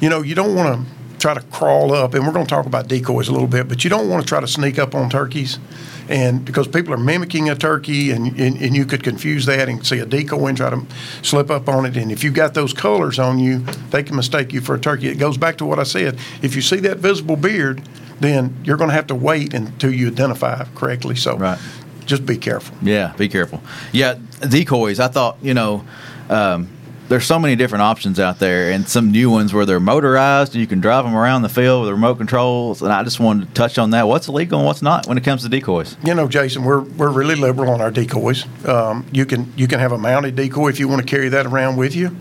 you 0.00 0.08
know, 0.08 0.22
you 0.22 0.34
don't 0.34 0.54
want 0.54 0.78
to 0.86 0.92
try 1.22 1.34
to 1.34 1.40
crawl 1.52 1.94
up, 1.94 2.14
and 2.14 2.26
we're 2.26 2.32
going 2.32 2.44
to 2.44 2.50
talk 2.50 2.66
about 2.66 2.88
decoys 2.88 3.28
a 3.28 3.32
little 3.32 3.46
bit, 3.46 3.68
but 3.68 3.84
you 3.84 3.88
don't 3.90 4.08
want 4.08 4.20
to 4.20 4.28
try 4.28 4.40
to 4.40 4.48
sneak 4.48 4.76
up 4.76 4.92
on 4.92 5.08
turkeys, 5.08 5.60
and 6.08 6.44
because 6.44 6.66
people 6.66 6.92
are 6.92 6.98
mimicking 6.98 7.48
a 7.48 7.54
turkey, 7.54 8.10
and 8.10 8.38
and, 8.40 8.60
and 8.60 8.74
you 8.74 8.84
could 8.84 9.04
confuse 9.04 9.46
that 9.46 9.68
and 9.68 9.86
see 9.86 10.00
a 10.00 10.04
decoy 10.04 10.48
and 10.48 10.56
try 10.56 10.68
to 10.70 10.84
slip 11.22 11.48
up 11.48 11.68
on 11.68 11.86
it, 11.86 11.96
and 11.96 12.10
if 12.10 12.24
you've 12.24 12.34
got 12.34 12.54
those 12.54 12.72
colors 12.74 13.20
on 13.20 13.38
you, 13.38 13.60
they 13.90 14.02
can 14.02 14.16
mistake 14.16 14.52
you 14.52 14.60
for 14.60 14.74
a 14.74 14.80
turkey. 14.80 15.08
It 15.08 15.18
goes 15.18 15.38
back 15.38 15.58
to 15.58 15.64
what 15.64 15.78
I 15.78 15.84
said: 15.84 16.18
if 16.42 16.56
you 16.56 16.60
see 16.60 16.80
that 16.80 16.98
visible 16.98 17.36
beard, 17.36 17.82
then 18.18 18.56
you're 18.64 18.76
going 18.76 18.90
to 18.90 18.94
have 18.94 19.06
to 19.06 19.14
wait 19.14 19.54
until 19.54 19.92
you 19.94 20.08
identify 20.08 20.64
correctly. 20.74 21.14
So, 21.14 21.36
Right. 21.36 21.58
just 22.04 22.26
be 22.26 22.36
careful. 22.36 22.76
Yeah, 22.82 23.12
be 23.16 23.28
careful. 23.28 23.62
Yeah, 23.92 24.16
decoys. 24.40 24.98
I 24.98 25.06
thought, 25.06 25.38
you 25.40 25.54
know, 25.54 25.84
um, 26.28 26.68
there's 27.08 27.24
so 27.24 27.38
many 27.38 27.56
different 27.56 27.82
options 27.82 28.18
out 28.18 28.38
there, 28.38 28.70
and 28.70 28.88
some 28.88 29.10
new 29.10 29.30
ones 29.30 29.52
where 29.52 29.66
they're 29.66 29.80
motorized 29.80 30.54
and 30.54 30.60
you 30.60 30.66
can 30.66 30.80
drive 30.80 31.04
them 31.04 31.14
around 31.14 31.42
the 31.42 31.48
field 31.48 31.82
with 31.82 31.90
remote 31.90 32.16
controls. 32.16 32.82
And 32.82 32.92
I 32.92 33.02
just 33.02 33.20
wanted 33.20 33.48
to 33.48 33.54
touch 33.54 33.78
on 33.78 33.90
that. 33.90 34.08
What's 34.08 34.28
illegal 34.28 34.60
and 34.60 34.66
what's 34.66 34.82
not 34.82 35.06
when 35.06 35.18
it 35.18 35.24
comes 35.24 35.42
to 35.42 35.48
decoys? 35.48 35.96
You 36.04 36.14
know, 36.14 36.28
Jason, 36.28 36.64
we're 36.64 36.80
we're 36.80 37.10
really 37.10 37.34
liberal 37.34 37.70
on 37.70 37.80
our 37.80 37.90
decoys. 37.90 38.46
Um, 38.66 39.06
you 39.12 39.26
can 39.26 39.52
you 39.56 39.68
can 39.68 39.78
have 39.78 39.92
a 39.92 39.98
mounted 39.98 40.36
decoy 40.36 40.68
if 40.68 40.80
you 40.80 40.88
want 40.88 41.00
to 41.00 41.06
carry 41.06 41.28
that 41.30 41.46
around 41.46 41.76
with 41.76 41.94
you, 41.94 42.16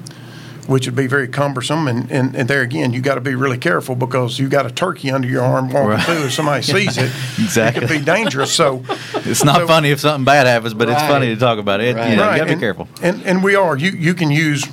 which 0.71 0.85
would 0.87 0.95
be 0.95 1.05
very 1.07 1.27
cumbersome. 1.27 1.87
And, 1.87 2.09
and, 2.11 2.35
and 2.35 2.49
there 2.49 2.61
again, 2.61 2.93
you 2.93 3.01
got 3.01 3.15
to 3.15 3.21
be 3.21 3.35
really 3.35 3.57
careful 3.57 3.93
because 3.95 4.39
you 4.39 4.47
got 4.47 4.65
a 4.65 4.71
turkey 4.71 5.11
under 5.11 5.27
your 5.27 5.43
arm 5.43 5.69
walking 5.69 5.89
Right. 5.89 6.03
through. 6.05 6.25
If 6.25 6.33
somebody 6.33 6.63
sees 6.75 6.97
it, 6.97 7.11
Exactly. 7.37 7.83
it 7.83 7.87
could 7.89 7.99
be 7.99 8.03
dangerous. 8.05 8.53
So 8.53 8.83
It's 9.15 9.43
not 9.43 9.57
So- 9.57 9.67
funny 9.67 9.91
if 9.91 9.99
something 9.99 10.23
bad 10.25 10.47
happens, 10.47 10.73
but 10.73 10.89
it's 10.89 11.01
funny 11.01 11.27
to 11.27 11.35
talk 11.35 11.59
about 11.59 11.81
it. 11.81 11.95
Right. 11.95 12.11
You 12.11 12.15
know, 12.15 12.31
you 12.31 12.37
got 12.37 12.47
to 12.47 12.53
be 12.55 12.59
careful. 12.59 12.87
And 13.01 13.21
and 13.25 13.43
we 13.43 13.55
are. 13.55 13.75
You 13.77 13.91
you 13.91 14.13
can 14.13 14.31
use 14.31 14.65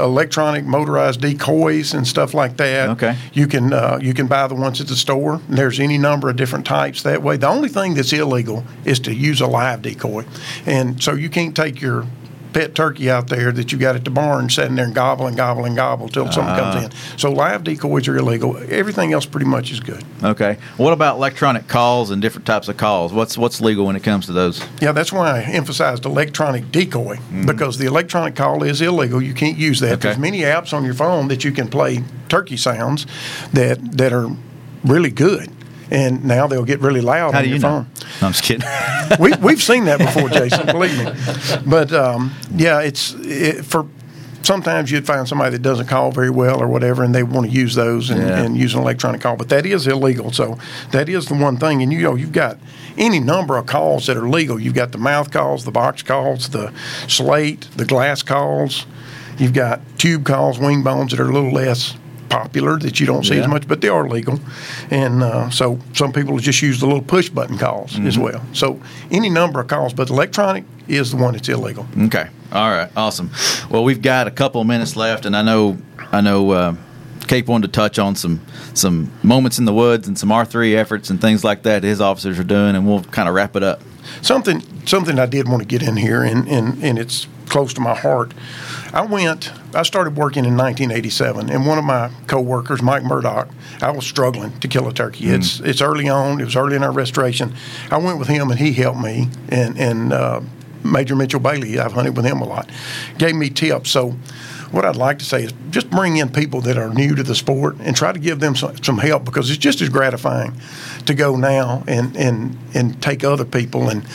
electronic 0.00 0.64
motorized 0.64 1.20
decoys 1.20 1.94
and 1.94 2.06
stuff 2.06 2.34
like 2.34 2.56
that. 2.56 2.88
Okay. 2.90 3.16
You 3.32 3.46
can 3.46 3.72
uh, 3.72 3.98
you 4.02 4.12
can 4.14 4.26
buy 4.26 4.46
the 4.48 4.54
ones 4.56 4.80
at 4.80 4.88
the 4.88 4.96
store. 4.96 5.40
There's 5.48 5.78
any 5.78 5.98
number 5.98 6.28
of 6.28 6.36
different 6.36 6.66
types 6.66 7.02
that 7.04 7.22
way. 7.22 7.36
The 7.36 7.48
only 7.48 7.68
thing 7.68 7.94
that's 7.94 8.12
illegal 8.12 8.64
is 8.84 8.98
to 9.00 9.14
use 9.14 9.40
a 9.40 9.46
live 9.46 9.82
decoy, 9.82 10.24
and 10.66 11.00
so 11.02 11.14
you 11.14 11.28
can't 11.30 11.54
take 11.54 11.80
your 11.80 12.06
pet 12.54 12.74
turkey 12.74 13.10
out 13.10 13.28
there 13.28 13.52
that 13.52 13.72
you 13.72 13.78
got 13.78 13.96
at 13.96 14.04
the 14.04 14.10
barn 14.10 14.48
sitting 14.48 14.76
there 14.76 14.86
and 14.86 14.94
gobbling, 14.94 15.34
gobbling, 15.34 15.74
gobble 15.74 15.94
gobble 15.94 16.08
till 16.08 16.32
something 16.32 16.56
comes 16.56 16.84
in. 16.84 17.18
So 17.18 17.30
live 17.30 17.64
decoys 17.64 18.08
are 18.08 18.16
illegal. 18.16 18.56
Everything 18.68 19.12
else 19.12 19.26
pretty 19.26 19.46
much 19.46 19.70
is 19.70 19.80
good. 19.80 20.04
Okay. 20.22 20.58
What 20.76 20.92
about 20.92 21.16
electronic 21.16 21.68
calls 21.68 22.10
and 22.10 22.20
different 22.20 22.46
types 22.46 22.68
of 22.68 22.76
calls? 22.76 23.12
What's 23.12 23.36
what's 23.38 23.60
legal 23.60 23.86
when 23.86 23.96
it 23.96 24.02
comes 24.02 24.26
to 24.26 24.32
those? 24.32 24.64
Yeah, 24.80 24.92
that's 24.92 25.12
why 25.12 25.38
I 25.38 25.42
emphasized 25.42 26.04
electronic 26.04 26.70
decoy 26.72 27.18
because 27.46 27.78
the 27.78 27.86
electronic 27.86 28.34
call 28.34 28.62
is 28.62 28.80
illegal. 28.80 29.22
You 29.22 29.34
can't 29.34 29.58
use 29.58 29.80
that. 29.80 29.86
Mm-hmm. 29.86 29.94
Okay. 29.94 30.08
There's 30.08 30.18
many 30.18 30.40
apps 30.40 30.72
on 30.72 30.84
your 30.84 30.94
phone 30.94 31.28
that 31.28 31.44
you 31.44 31.52
can 31.52 31.68
play 31.68 32.02
turkey 32.28 32.56
sounds 32.56 33.06
that 33.52 33.78
that 33.98 34.12
are 34.12 34.28
really 34.84 35.10
good. 35.10 35.50
And 35.90 36.24
now 36.24 36.46
they'll 36.46 36.64
get 36.64 36.80
really 36.80 37.00
loud 37.00 37.32
How 37.32 37.38
on 37.38 37.44
do 37.44 37.50
you 37.50 37.56
your 37.56 37.62
know? 37.62 37.86
phone. 38.00 38.08
No, 38.20 38.26
I'm 38.28 38.32
just 38.32 38.44
kidding. 38.44 38.68
we, 39.20 39.32
we've 39.42 39.62
seen 39.62 39.84
that 39.84 39.98
before, 39.98 40.28
Jason. 40.28 40.66
Believe 40.66 40.96
me. 40.98 41.12
But 41.70 41.92
um, 41.92 42.32
yeah, 42.54 42.80
it's 42.80 43.14
it, 43.18 43.64
for. 43.64 43.86
Sometimes 44.42 44.90
you'd 44.90 45.06
find 45.06 45.26
somebody 45.26 45.52
that 45.52 45.62
doesn't 45.62 45.86
call 45.86 46.10
very 46.12 46.28
well 46.28 46.60
or 46.62 46.68
whatever, 46.68 47.02
and 47.02 47.14
they 47.14 47.22
want 47.22 47.46
to 47.46 47.50
use 47.52 47.74
those 47.74 48.10
and, 48.10 48.20
Yeah. 48.20 48.42
and 48.42 48.58
use 48.58 48.74
an 48.74 48.82
electronic 48.82 49.22
call. 49.22 49.36
But 49.36 49.48
that 49.48 49.64
is 49.64 49.86
illegal. 49.86 50.32
So 50.32 50.58
that 50.90 51.08
is 51.08 51.24
the 51.28 51.34
one 51.34 51.56
thing. 51.56 51.82
And 51.82 51.90
you 51.90 52.02
know, 52.02 52.14
you've 52.14 52.32
got 52.32 52.58
any 52.98 53.20
number 53.20 53.56
of 53.56 53.64
calls 53.64 54.06
that 54.06 54.18
are 54.18 54.28
legal. 54.28 54.60
You've 54.60 54.74
got 54.74 54.92
the 54.92 54.98
mouth 54.98 55.30
calls, 55.30 55.64
the 55.64 55.70
box 55.70 56.02
calls, 56.02 56.50
the 56.50 56.74
slate, 57.08 57.68
the 57.74 57.86
glass 57.86 58.22
calls. 58.22 58.84
You've 59.38 59.54
got 59.54 59.80
tube 59.96 60.26
calls, 60.26 60.58
wing 60.58 60.82
bones 60.82 61.12
that 61.12 61.20
are 61.20 61.28
a 61.30 61.32
little 61.32 61.50
less 61.50 61.96
popular 62.28 62.78
that 62.78 62.98
you 63.00 63.06
don't 63.06 63.24
see 63.24 63.34
Yeah. 63.36 63.42
as 63.42 63.48
much, 63.48 63.66
but 63.68 63.80
they 63.80 63.88
are 63.88 64.08
legal. 64.08 64.38
And 64.90 65.22
uh, 65.22 65.50
so 65.50 65.78
some 65.92 66.12
people 66.12 66.38
just 66.38 66.60
use 66.62 66.80
the 66.80 66.86
little 66.86 67.02
push 67.02 67.28
button 67.28 67.58
calls 67.58 67.98
as 68.00 68.18
well. 68.18 68.42
So 68.52 68.80
any 69.10 69.30
number 69.30 69.60
of 69.60 69.68
calls, 69.68 69.92
but 69.94 70.10
electronic 70.10 70.64
is 70.88 71.10
the 71.10 71.16
one 71.16 71.32
that's 71.34 71.48
illegal. 71.48 71.86
Okay. 71.98 72.28
All 72.52 72.70
right. 72.70 72.90
Awesome. 72.96 73.30
Well, 73.70 73.84
we've 73.84 74.02
got 74.02 74.26
a 74.26 74.30
couple 74.30 74.60
of 74.60 74.66
minutes 74.66 74.96
left, 74.96 75.26
and 75.26 75.36
I 75.36 75.42
know 75.42 75.78
I 76.12 76.20
know 76.20 76.50
uh, 76.50 76.74
Cape 77.26 77.46
wanted 77.48 77.68
to 77.68 77.72
touch 77.72 77.98
on 77.98 78.14
some 78.16 78.40
some 78.74 79.10
moments 79.22 79.58
in 79.58 79.64
the 79.64 79.72
woods 79.72 80.06
and 80.08 80.18
some 80.18 80.30
R 80.30 80.44
three 80.44 80.76
efforts 80.76 81.10
and 81.10 81.20
things 81.20 81.42
like 81.44 81.62
that 81.62 81.82
his 81.82 82.00
officers 82.00 82.38
are 82.38 82.44
doing, 82.44 82.76
and 82.76 82.86
we'll 82.86 83.02
kind 83.04 83.28
of 83.28 83.34
wrap 83.34 83.56
it 83.56 83.62
up. 83.62 83.80
Something 84.22 84.62
something 84.86 85.18
I 85.18 85.26
did 85.26 85.48
want 85.48 85.62
to 85.62 85.66
get 85.66 85.82
in 85.82 85.96
here, 85.96 86.22
and, 86.22 86.46
and, 86.46 86.82
and 86.84 86.98
it's 86.98 87.26
close 87.48 87.72
to 87.74 87.80
my 87.80 87.94
heart. 87.94 88.34
I 88.94 89.02
went. 89.02 89.52
I 89.74 89.82
started 89.82 90.16
working 90.16 90.44
in 90.44 90.56
1987, 90.56 91.50
and 91.50 91.66
one 91.66 91.78
of 91.78 91.84
my 91.84 92.10
coworkers, 92.28 92.80
Mike 92.80 93.02
Murdoch, 93.02 93.48
I 93.82 93.90
was 93.90 94.06
struggling 94.06 94.56
to 94.60 94.68
kill 94.68 94.86
a 94.86 94.94
turkey. 94.94 95.30
It's 95.30 95.58
it's 95.58 95.82
early 95.82 96.08
on. 96.08 96.40
It 96.40 96.44
was 96.44 96.54
early 96.54 96.76
in 96.76 96.84
our 96.84 96.92
restoration. 96.92 97.54
I 97.90 97.96
went 97.96 98.20
with 98.20 98.28
him, 98.28 98.52
and 98.52 98.60
he 98.60 98.72
helped 98.72 99.00
me. 99.00 99.28
And 99.48 99.76
and 99.80 100.12
uh, 100.12 100.42
Major 100.84 101.16
Mitchell 101.16 101.40
Bailey, 101.40 101.80
I've 101.80 101.92
hunted 101.92 102.16
with 102.16 102.24
him 102.24 102.40
a 102.40 102.44
lot, 102.44 102.70
gave 103.18 103.34
me 103.34 103.50
tips. 103.50 103.90
So 103.90 104.10
what 104.70 104.84
I'd 104.84 104.94
like 104.94 105.18
to 105.18 105.24
say 105.24 105.42
is 105.42 105.52
just 105.70 105.90
bring 105.90 106.18
in 106.18 106.28
people 106.28 106.60
that 106.60 106.78
are 106.78 106.94
new 106.94 107.16
to 107.16 107.24
the 107.24 107.34
sport 107.34 107.76
and 107.80 107.96
try 107.96 108.12
to 108.12 108.18
give 108.20 108.38
them 108.38 108.54
some, 108.54 108.76
some 108.82 108.98
help 108.98 109.24
because 109.24 109.50
it's 109.50 109.58
just 109.58 109.80
as 109.80 109.88
gratifying 109.88 110.52
to 111.06 111.14
go 111.14 111.34
now 111.34 111.82
and 111.88 112.16
and 112.16 112.56
and 112.74 113.02
take 113.02 113.24
other 113.24 113.44
people 113.44 113.88
and 113.88 114.06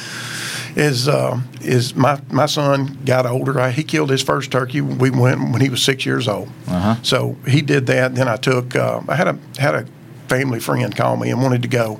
is 0.79 1.07
uh, 1.07 1.39
is 1.61 1.93
my 1.95 2.21
my 2.31 2.45
son 2.45 2.97
got 3.05 3.25
older. 3.25 3.59
I, 3.59 3.71
he 3.71 3.83
killed 3.83 4.09
his 4.09 4.23
first 4.23 4.49
turkey. 4.51 4.81
We 4.81 5.09
went 5.09 5.51
when 5.51 5.61
he 5.61 5.69
was 5.69 5.83
six 5.83 6.05
years 6.05 6.27
old. 6.27 6.49
Uh-huh. 6.67 6.95
So 7.03 7.35
he 7.45 7.61
did 7.61 7.85
that. 7.87 8.15
Then 8.15 8.27
I 8.27 8.37
took. 8.37 8.75
Uh, 8.75 9.01
I 9.07 9.15
had 9.15 9.27
a 9.27 9.37
had 9.57 9.75
a 9.75 9.85
family 10.29 10.59
friend 10.59 10.95
call 10.95 11.17
me 11.17 11.29
and 11.31 11.41
wanted 11.41 11.61
to 11.63 11.67
go, 11.67 11.99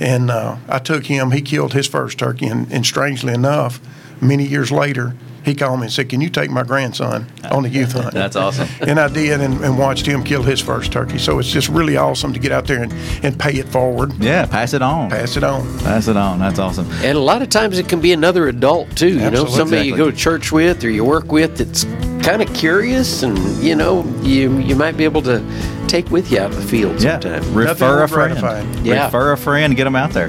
and 0.00 0.30
uh, 0.30 0.56
I 0.68 0.80
took 0.80 1.06
him. 1.06 1.30
He 1.30 1.40
killed 1.40 1.72
his 1.72 1.86
first 1.86 2.18
turkey, 2.18 2.46
and, 2.46 2.70
and 2.72 2.84
strangely 2.84 3.32
enough, 3.32 3.80
many 4.20 4.44
years 4.44 4.72
later. 4.72 5.14
He 5.44 5.54
called 5.54 5.80
me 5.80 5.84
and 5.86 5.92
said, 5.92 6.08
"Can 6.08 6.20
you 6.20 6.28
take 6.28 6.50
my 6.50 6.62
grandson 6.62 7.26
on 7.50 7.62
the 7.62 7.68
youth 7.78 7.92
hunt?" 7.92 8.12
That's 8.14 8.36
awesome. 8.36 8.68
and 8.80 8.98
I 9.00 9.08
did, 9.08 9.40
and, 9.40 9.62
and 9.64 9.78
watched 9.78 10.06
him 10.06 10.22
kill 10.22 10.42
his 10.42 10.60
first 10.60 10.92
turkey. 10.92 11.18
So 11.18 11.38
it's 11.38 11.50
just 11.50 11.68
really 11.68 11.96
awesome 11.96 12.32
to 12.32 12.38
get 12.38 12.52
out 12.52 12.66
there 12.66 12.82
and, 12.82 12.92
and 13.24 13.38
pay 13.38 13.52
it 13.54 13.68
forward, 13.68 14.12
Yeah. 14.20 14.46
Pass 14.46 14.72
it 14.74 14.82
on. 14.82 15.10
pass 15.10 15.36
it 15.36 15.44
on. 15.44 15.78
Pass 15.80 16.08
it 16.08 16.16
on. 16.16 16.38
That's 16.38 16.58
awesome. 16.58 16.86
And 17.02 17.16
a 17.16 17.20
lot 17.20 17.42
of 17.42 17.48
times 17.48 17.78
it 17.78 17.88
can 17.88 18.00
be 18.00 18.12
another 18.12 18.48
adult 18.48 18.94
too. 18.96 19.08
You 19.08 19.14
know, 19.20 19.26
Absolutely. 19.26 19.56
somebody 19.56 19.86
you 19.88 19.96
go 19.96 20.10
to 20.10 20.16
church 20.16 20.52
with 20.52 20.84
or 20.84 20.90
you 20.90 21.04
work 21.04 21.32
with 21.32 21.56
that's 21.58 21.84
kind 22.24 22.42
of 22.42 22.52
curious, 22.54 23.22
and 23.22 23.38
you 23.62 23.74
know, 23.74 24.04
you 24.22 24.58
you 24.58 24.76
might 24.76 24.96
be 24.96 25.04
able 25.04 25.22
to 25.22 25.42
take 25.88 26.10
with 26.10 26.30
you 26.30 26.38
out 26.38 26.50
of 26.50 26.56
the 26.56 26.62
field 26.68 27.00
Yeah. 27.02 27.18
sometime. 27.18 27.54
Refer 27.54 27.94
more 27.96 28.02
a 28.04 28.08
friend. 28.08 28.38
gratifying. 28.38 28.84
Yeah. 28.84 29.06
Refer 29.06 29.32
a 29.32 29.36
friend. 29.36 29.74
Get 29.76 29.84
them 29.84 29.96
out 29.96 30.10
there. 30.12 30.28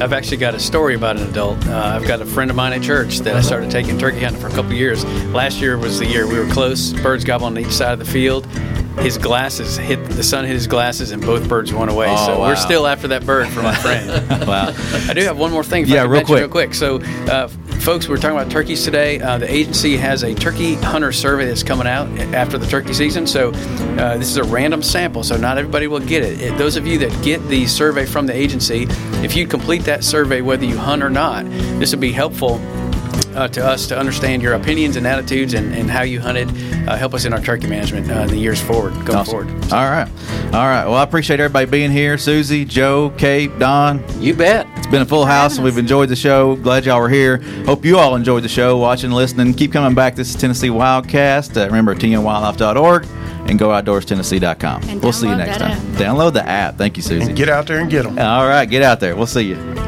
I've 0.00 0.12
actually 0.12 0.36
got 0.36 0.54
a 0.54 0.60
story 0.60 0.94
about 0.94 1.16
an 1.16 1.28
adult. 1.28 1.66
Uh, 1.66 1.76
I've 1.76 2.06
got 2.06 2.20
a 2.20 2.26
friend 2.26 2.50
of 2.50 2.56
mine 2.56 2.72
at 2.72 2.82
church 2.82 3.18
that 3.20 3.34
I 3.34 3.40
started 3.40 3.68
taking 3.68 3.98
turkey 3.98 4.20
hunting 4.20 4.40
for 4.40 4.46
a 4.46 4.52
couple 4.52 4.72
years. 4.72 5.04
Last 5.34 5.60
year 5.60 5.76
was 5.76 5.98
the 5.98 6.06
year 6.06 6.28
we 6.28 6.38
were 6.38 6.46
close. 6.46 6.92
Birds 6.92 7.24
gobble 7.24 7.46
on 7.46 7.58
each 7.58 7.72
side 7.72 7.92
of 7.94 7.98
the 7.98 8.04
field. 8.04 8.46
His 9.00 9.18
glasses 9.18 9.76
hit 9.76 10.04
the 10.10 10.22
sun 10.22 10.44
hit 10.44 10.54
his 10.54 10.68
glasses 10.68 11.10
and 11.10 11.20
both 11.20 11.48
birds 11.48 11.72
went 11.72 11.90
away. 11.90 12.06
Oh, 12.10 12.26
so 12.26 12.38
wow. 12.38 12.46
we're 12.46 12.56
still 12.56 12.86
after 12.86 13.08
that 13.08 13.26
bird 13.26 13.48
for 13.48 13.62
my 13.62 13.74
friend. 13.74 14.08
Wow. 14.48 14.72
I 15.08 15.12
do 15.12 15.20
have 15.22 15.36
one 15.36 15.50
more 15.50 15.64
thing. 15.64 15.82
If 15.82 15.88
Yeah, 15.88 16.04
real 16.04 16.24
quick. 16.24 16.38
Real 16.38 16.48
quick. 16.48 16.74
So, 16.74 17.00
uh, 17.00 17.48
folks, 17.88 18.06
we're 18.06 18.18
talking 18.18 18.36
about 18.36 18.50
turkeys 18.50 18.84
today. 18.84 19.18
Uh, 19.18 19.38
the 19.38 19.50
agency 19.50 19.96
has 19.96 20.22
a 20.22 20.34
turkey 20.34 20.74
hunter 20.74 21.10
survey 21.10 21.46
that's 21.46 21.62
coming 21.62 21.86
out 21.86 22.06
after 22.34 22.58
the 22.58 22.66
turkey 22.66 22.92
season. 22.92 23.26
So, 23.26 23.48
uh, 23.48 24.18
this 24.18 24.28
is 24.28 24.36
a 24.36 24.44
random 24.44 24.82
sample. 24.82 25.24
So, 25.24 25.38
not 25.38 25.56
everybody 25.56 25.86
will 25.86 25.98
get 25.98 26.22
it. 26.22 26.38
it. 26.38 26.58
Those 26.58 26.76
of 26.76 26.86
you 26.86 26.98
that 26.98 27.24
get 27.24 27.42
the 27.48 27.66
survey 27.66 28.04
from 28.04 28.26
the 28.26 28.34
agency, 28.34 28.86
if 29.24 29.34
you 29.34 29.46
complete 29.46 29.84
that 29.84 30.04
survey, 30.04 30.42
whether 30.42 30.66
you 30.66 30.76
hunt 30.76 31.02
or 31.02 31.08
not, 31.08 31.46
this 31.80 31.92
would 31.92 32.00
be 32.00 32.12
helpful. 32.12 32.60
Uh, 33.34 33.46
to 33.46 33.64
us 33.64 33.86
to 33.86 33.96
understand 33.96 34.42
your 34.42 34.54
opinions 34.54 34.96
and 34.96 35.06
attitudes 35.06 35.54
and, 35.54 35.72
and 35.72 35.88
how 35.88 36.02
you 36.02 36.18
hunted, 36.18 36.48
uh, 36.88 36.96
help 36.96 37.14
us 37.14 37.24
in 37.24 37.32
our 37.32 37.40
turkey 37.40 37.68
management 37.68 38.10
uh, 38.10 38.14
in 38.22 38.28
the 38.28 38.36
years 38.36 38.60
forward, 38.60 38.92
going 39.06 39.16
Awesome. 39.18 39.46
forward. 39.46 39.72
All 39.72 39.88
right. 39.88 40.08
All 40.46 40.66
right. 40.66 40.84
Well, 40.86 40.94
I 40.94 41.04
appreciate 41.04 41.38
everybody 41.38 41.66
being 41.66 41.92
here. 41.92 42.18
Susie, 42.18 42.64
Joe, 42.64 43.10
Kate, 43.16 43.56
Don. 43.60 44.02
You 44.20 44.34
bet. 44.34 44.66
It's 44.76 44.88
been 44.88 45.02
a 45.02 45.06
full 45.06 45.24
house. 45.24 45.52
having 45.52 45.64
We've 45.66 45.78
enjoyed 45.78 46.08
the 46.08 46.16
show. 46.16 46.56
Glad 46.56 46.84
y'all 46.86 47.00
were 47.00 47.08
here. 47.08 47.36
Hope 47.64 47.84
you 47.84 47.98
all 47.98 48.16
enjoyed 48.16 48.42
the 48.42 48.48
show, 48.48 48.76
watching, 48.76 49.12
listening. 49.12 49.54
Keep 49.54 49.72
coming 49.72 49.94
back. 49.94 50.16
This 50.16 50.30
is 50.30 50.34
Tennessee 50.36 50.70
Wildcast. 50.70 51.56
Uh, 51.62 51.66
remember, 51.66 51.94
tnwildlife.org 51.94 53.04
and 53.48 53.60
gooutdoorstennessee.com. 53.60 54.82
And 54.88 55.02
We'll 55.02 55.12
see 55.12 55.28
you 55.28 55.36
next 55.36 55.58
that 55.58 55.78
time. 55.78 55.92
Download 55.92 56.32
the 56.32 56.44
app. 56.48 56.76
Thank 56.76 56.96
you, 56.96 57.02
Susie. 57.04 57.26
And 57.28 57.36
get 57.36 57.48
out 57.48 57.66
there 57.68 57.78
and 57.78 57.88
get 57.90 58.02
them. 58.02 58.18
all 58.18 58.48
right. 58.48 58.64
Get 58.66 58.82
out 58.82 58.98
there. 59.00 59.14
We'll 59.14 59.26
see 59.26 59.42
you. 59.42 59.87